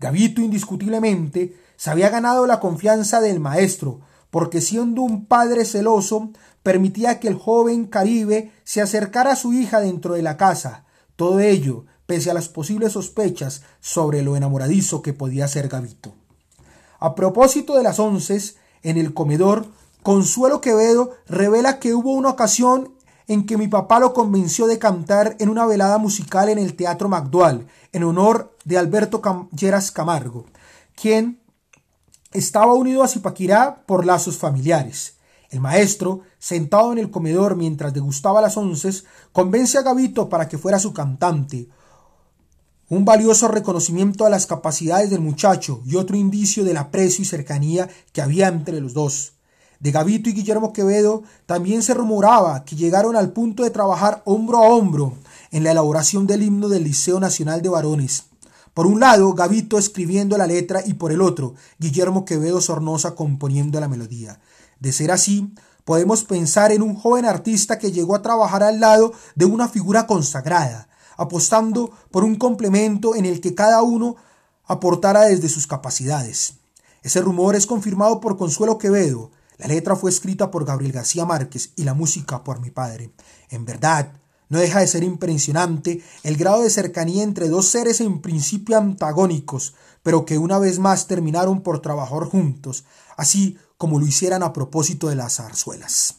Gavito 0.00 0.40
indiscutiblemente 0.40 1.56
se 1.76 1.90
había 1.90 2.08
ganado 2.10 2.48
la 2.48 2.58
confianza 2.58 3.20
del 3.20 3.38
maestro, 3.38 4.00
porque 4.30 4.60
siendo 4.60 5.02
un 5.02 5.26
padre 5.26 5.64
celoso, 5.64 6.30
permitía 6.62 7.20
que 7.20 7.28
el 7.28 7.34
joven 7.34 7.86
caribe 7.86 8.52
se 8.64 8.80
acercara 8.80 9.32
a 9.32 9.36
su 9.36 9.52
hija 9.52 9.80
dentro 9.80 10.14
de 10.14 10.22
la 10.22 10.36
casa. 10.36 10.84
Todo 11.16 11.40
ello, 11.40 11.84
pese 12.06 12.30
a 12.30 12.34
las 12.34 12.48
posibles 12.48 12.92
sospechas 12.92 13.62
sobre 13.80 14.22
lo 14.22 14.36
enamoradizo 14.36 15.02
que 15.02 15.12
podía 15.12 15.48
ser 15.48 15.68
Gavito. 15.68 16.14
A 16.98 17.14
propósito 17.14 17.76
de 17.76 17.82
las 17.82 17.98
once, 17.98 18.54
en 18.82 18.98
el 18.98 19.14
comedor, 19.14 19.66
Consuelo 20.02 20.60
Quevedo 20.60 21.12
revela 21.26 21.78
que 21.78 21.94
hubo 21.94 22.12
una 22.12 22.30
ocasión 22.30 22.94
en 23.26 23.46
que 23.46 23.56
mi 23.56 23.68
papá 23.68 24.00
lo 24.00 24.12
convenció 24.12 24.66
de 24.66 24.78
cantar 24.78 25.36
en 25.38 25.48
una 25.48 25.66
velada 25.66 25.98
musical 25.98 26.48
en 26.48 26.58
el 26.58 26.74
Teatro 26.74 27.08
Magdual, 27.08 27.68
en 27.92 28.04
honor 28.04 28.56
de 28.64 28.76
Alberto 28.78 29.22
Lleras 29.52 29.92
Camargo, 29.92 30.46
quien 30.94 31.39
estaba 32.32 32.74
unido 32.74 33.02
a 33.02 33.08
Zipaquirá 33.08 33.82
por 33.86 34.06
lazos 34.06 34.38
familiares. 34.38 35.14
El 35.50 35.60
maestro, 35.60 36.20
sentado 36.38 36.92
en 36.92 36.98
el 36.98 37.10
comedor 37.10 37.56
mientras 37.56 37.92
degustaba 37.92 38.40
las 38.40 38.56
onces, 38.56 39.04
convence 39.32 39.78
a 39.78 39.82
Gavito 39.82 40.28
para 40.28 40.48
que 40.48 40.58
fuera 40.58 40.78
su 40.78 40.92
cantante. 40.92 41.68
Un 42.88 43.04
valioso 43.04 43.48
reconocimiento 43.48 44.26
a 44.26 44.30
las 44.30 44.46
capacidades 44.46 45.10
del 45.10 45.20
muchacho 45.20 45.82
y 45.84 45.96
otro 45.96 46.16
indicio 46.16 46.64
del 46.64 46.76
aprecio 46.76 47.22
y 47.22 47.26
cercanía 47.26 47.88
que 48.12 48.22
había 48.22 48.46
entre 48.46 48.80
los 48.80 48.94
dos. 48.94 49.32
De 49.80 49.90
Gavito 49.90 50.28
y 50.28 50.34
Guillermo 50.34 50.72
Quevedo 50.72 51.24
también 51.46 51.82
se 51.82 51.94
rumoraba 51.94 52.64
que 52.64 52.76
llegaron 52.76 53.16
al 53.16 53.32
punto 53.32 53.64
de 53.64 53.70
trabajar 53.70 54.22
hombro 54.24 54.58
a 54.58 54.68
hombro 54.68 55.14
en 55.50 55.64
la 55.64 55.72
elaboración 55.72 56.28
del 56.28 56.42
himno 56.42 56.68
del 56.68 56.84
Liceo 56.84 57.18
Nacional 57.18 57.60
de 57.60 57.70
Varones. 57.70 58.29
Por 58.74 58.86
un 58.86 59.00
lado, 59.00 59.32
Gavito 59.34 59.78
escribiendo 59.78 60.38
la 60.38 60.46
letra 60.46 60.82
y 60.84 60.94
por 60.94 61.12
el 61.12 61.20
otro, 61.20 61.54
Guillermo 61.78 62.24
Quevedo 62.24 62.60
Sornosa 62.60 63.14
componiendo 63.14 63.80
la 63.80 63.88
melodía. 63.88 64.40
De 64.78 64.92
ser 64.92 65.10
así, 65.10 65.52
podemos 65.84 66.24
pensar 66.24 66.72
en 66.72 66.82
un 66.82 66.94
joven 66.94 67.24
artista 67.24 67.78
que 67.78 67.92
llegó 67.92 68.14
a 68.14 68.22
trabajar 68.22 68.62
al 68.62 68.80
lado 68.80 69.12
de 69.34 69.44
una 69.44 69.68
figura 69.68 70.06
consagrada, 70.06 70.88
apostando 71.16 71.90
por 72.10 72.24
un 72.24 72.36
complemento 72.36 73.14
en 73.14 73.26
el 73.26 73.40
que 73.40 73.54
cada 73.54 73.82
uno 73.82 74.16
aportara 74.64 75.22
desde 75.22 75.48
sus 75.48 75.66
capacidades. 75.66 76.54
Ese 77.02 77.20
rumor 77.20 77.56
es 77.56 77.66
confirmado 77.66 78.20
por 78.20 78.36
Consuelo 78.36 78.78
Quevedo, 78.78 79.30
la 79.60 79.66
letra 79.66 79.94
fue 79.94 80.10
escrita 80.10 80.50
por 80.50 80.64
Gabriel 80.64 80.92
García 80.92 81.26
Márquez 81.26 81.72
y 81.76 81.82
la 81.82 81.92
música 81.92 82.42
por 82.42 82.60
mi 82.60 82.70
padre. 82.70 83.12
En 83.50 83.66
verdad, 83.66 84.10
no 84.50 84.58
deja 84.58 84.80
de 84.80 84.86
ser 84.86 85.02
impresionante 85.02 86.04
el 86.22 86.36
grado 86.36 86.62
de 86.62 86.68
cercanía 86.68 87.22
entre 87.22 87.48
dos 87.48 87.68
seres 87.68 88.02
en 88.02 88.20
principio 88.20 88.76
antagónicos, 88.76 89.74
pero 90.02 90.26
que 90.26 90.36
una 90.36 90.58
vez 90.58 90.78
más 90.78 91.06
terminaron 91.06 91.62
por 91.62 91.80
trabajar 91.80 92.24
juntos, 92.24 92.84
así 93.16 93.56
como 93.78 93.98
lo 93.98 94.06
hicieran 94.06 94.42
a 94.42 94.52
propósito 94.52 95.08
de 95.08 95.16
las 95.16 95.36
zarzuelas. 95.36 96.16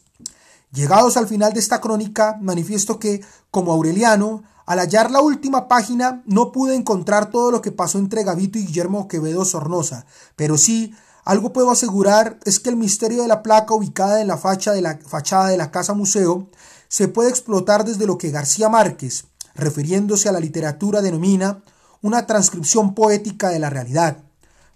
Llegados 0.73 1.17
al 1.17 1.27
final 1.27 1.53
de 1.53 1.59
esta 1.59 1.81
crónica, 1.81 2.37
manifiesto 2.41 2.97
que, 2.97 3.21
como 3.51 3.73
Aureliano, 3.73 4.43
al 4.65 4.79
hallar 4.79 5.11
la 5.11 5.19
última 5.19 5.67
página 5.67 6.23
no 6.25 6.53
pude 6.53 6.75
encontrar 6.75 7.29
todo 7.29 7.51
lo 7.51 7.61
que 7.61 7.73
pasó 7.73 7.99
entre 7.99 8.23
Gavito 8.23 8.57
y 8.57 8.65
Guillermo 8.65 9.09
Quevedo 9.09 9.43
Sornosa, 9.43 10.05
pero 10.37 10.57
sí 10.57 10.95
algo 11.23 11.53
puedo 11.53 11.69
asegurar 11.69 12.39
es 12.45 12.59
que 12.59 12.69
el 12.69 12.77
misterio 12.77 13.21
de 13.21 13.27
la 13.27 13.43
placa 13.43 13.73
ubicada 13.73 14.21
en 14.21 14.27
la, 14.27 14.37
de 14.37 14.81
la 14.81 14.97
fachada 15.05 15.49
de 15.49 15.57
la 15.57 15.71
casa 15.71 15.93
museo 15.93 16.47
se 16.91 17.08
puede 17.08 17.30
explotar 17.30 17.86
desde 17.86 18.06
lo 18.06 18.17
que 18.17 18.32
García 18.32 18.67
Márquez, 18.67 19.23
refiriéndose 19.56 20.27
a 20.27 20.34
la 20.34 20.41
literatura, 20.41 21.01
denomina 21.01 21.63
una 22.01 22.27
transcripción 22.27 22.95
poética 22.95 23.47
de 23.47 23.60
la 23.60 23.69
realidad. 23.69 24.17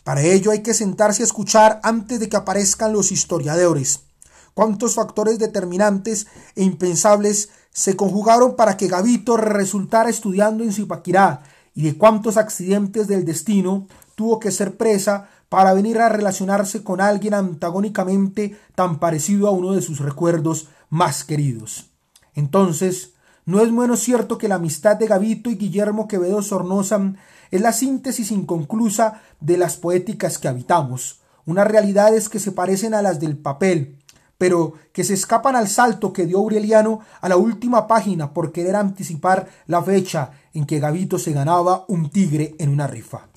Para 0.06 0.22
ello 0.22 0.52
hay 0.52 0.64
que 0.64 0.74
sentarse 0.74 1.24
a 1.24 1.26
escuchar 1.26 1.82
antes 1.84 2.22
de 2.22 2.30
que 2.30 2.38
aparezcan 2.38 2.94
los 2.94 3.12
historiadores. 3.12 4.06
Cuántos 4.54 4.96
factores 4.96 5.40
determinantes 5.40 6.28
e 6.56 6.64
impensables 6.64 7.50
se 7.74 7.98
conjugaron 7.98 8.56
para 8.56 8.78
que 8.78 8.88
Gavito 8.88 9.36
resultara 9.36 10.10
estudiando 10.10 10.64
en 10.64 10.72
Zipaquirá 10.72 11.44
y 11.74 11.84
de 11.84 11.98
cuántos 11.98 12.38
accidentes 12.38 13.08
del 13.08 13.26
destino 13.26 13.88
tuvo 14.16 14.40
que 14.40 14.52
ser 14.52 14.78
presa 14.78 15.28
para 15.50 15.74
venir 15.74 16.00
a 16.00 16.08
relacionarse 16.08 16.82
con 16.82 17.02
alguien 17.02 17.34
antagónicamente 17.34 18.58
tan 18.74 19.00
parecido 19.00 19.50
a 19.50 19.52
uno 19.52 19.74
de 19.74 19.82
sus 19.82 20.00
recuerdos 20.00 20.70
más 20.90 21.26
queridos. 21.26 21.92
Entonces, 22.36 23.14
no 23.46 23.62
es 23.62 23.72
menos 23.72 24.02
cierto 24.02 24.38
que 24.38 24.48
la 24.48 24.56
amistad 24.56 24.96
de 24.98 25.08
Gavito 25.08 25.50
y 25.50 25.56
Guillermo 25.56 26.08
Quevedo 26.08 26.42
Sornosa 26.42 27.14
es 27.52 27.62
la 27.62 27.74
síntesis 27.74 28.32
inconclusa 28.32 29.22
de 29.40 29.58
las 29.58 29.78
poéticas 29.78 30.38
que 30.38 30.48
habitamos, 30.48 31.22
unas 31.46 31.68
realidades 31.68 32.30
que 32.30 32.40
se 32.40 32.52
parecen 32.52 32.94
a 32.94 33.02
las 33.02 33.20
del 33.20 33.38
papel, 33.38 33.98
pero 34.38 34.74
que 34.92 35.04
se 35.04 35.14
escapan 35.14 35.56
al 35.56 35.68
salto 35.68 36.12
que 36.12 36.26
dio 36.26 36.40
Aureliano 36.40 37.00
a 37.22 37.30
la 37.30 37.38
última 37.38 37.88
página 37.88 38.34
por 38.34 38.52
querer 38.52 38.76
anticipar 38.76 39.48
la 39.66 39.82
fecha 39.82 40.32
en 40.54 40.66
que 40.66 40.80
Gavito 40.80 41.18
se 41.18 41.32
ganaba 41.34 41.86
un 41.88 42.10
tigre 42.10 42.56
en 42.60 42.70
una 42.70 42.88
rifa. 42.88 43.28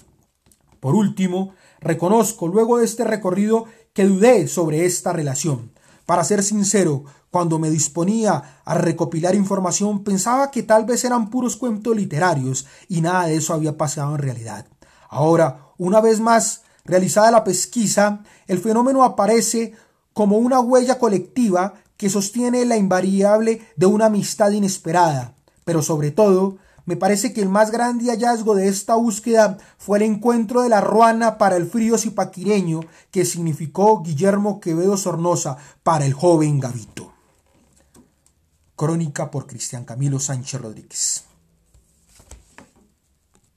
Por 0.81 0.95
último, 0.95 1.55
Reconozco 1.81 2.49
luego 2.49 2.79
de 2.79 2.85
este 2.85 3.05
recorrido 3.05 3.67
que 3.93 4.05
dudé 4.05 4.49
sobre 4.49 4.85
esta 4.85 5.13
relación. 5.13 5.73
Para 6.07 6.25
ser 6.25 6.43
sincero, 6.43 7.05
cuando 7.31 7.59
me 7.59 7.71
disponía 7.71 8.61
a 8.65 8.75
recopilar 8.75 9.35
información 9.35 10.03
pensaba 10.03 10.51
que 10.51 10.63
tal 10.63 10.85
vez 10.85 11.05
eran 11.05 11.31
puros 11.31 11.57
cuentos 11.57 11.97
literarios 11.97 12.67
y 12.89 13.01
nada 13.01 13.27
de 13.27 13.37
eso 13.37 13.55
había 13.55 13.77
pasado 13.77 14.15
en 14.15 14.23
realidad. 14.23 14.67
Ahora, 15.09 15.73
una 15.79 16.01
vez 16.01 16.21
más, 16.21 16.63
realizada 16.85 17.31
la 17.31 17.45
pesquisa, 17.45 18.23
el 18.47 18.59
fenómeno 18.59 19.05
aparece 19.05 19.75
como 20.13 20.39
una 20.39 20.61
huella 20.61 20.99
colectiva 20.99 21.75
que 21.97 22.11
sostiene 22.11 22.65
la 22.65 22.77
invariable 22.77 23.61
de 23.77 23.87
una 23.87 24.07
amistad 24.07 24.51
inesperada, 24.51 25.35
pero 25.65 25.83
sobre 25.83 26.11
todo 26.11 26.59
me 26.87 26.97
parece 26.97 27.35
que 27.35 27.43
el 27.43 27.51
más 27.51 27.71
grande 27.71 28.11
hallazgo 28.11 28.55
de 28.55 28.69
esta 28.69 28.95
búsqueda 28.95 29.59
fue 29.77 29.99
el 29.99 30.05
encuentro 30.05 30.63
de 30.63 30.71
la 30.71 30.81
ruana 30.81 31.37
para 31.37 31.57
el 31.57 31.67
frío 31.67 31.99
zipaquireño 31.99 32.81
que 33.11 33.27
significó 33.27 34.03
Guillermo 34.03 34.59
Quevedo 34.59 34.97
Sornosa 34.97 35.59
para 35.83 36.07
el 36.07 36.15
joven 36.15 36.61
Gavito. 36.61 37.18
Crónica 38.79 39.29
por 39.33 39.49
Cristian 39.49 39.85
Camilo 39.85 40.21
Sánchez 40.21 40.61
Rodríguez. 40.61 41.28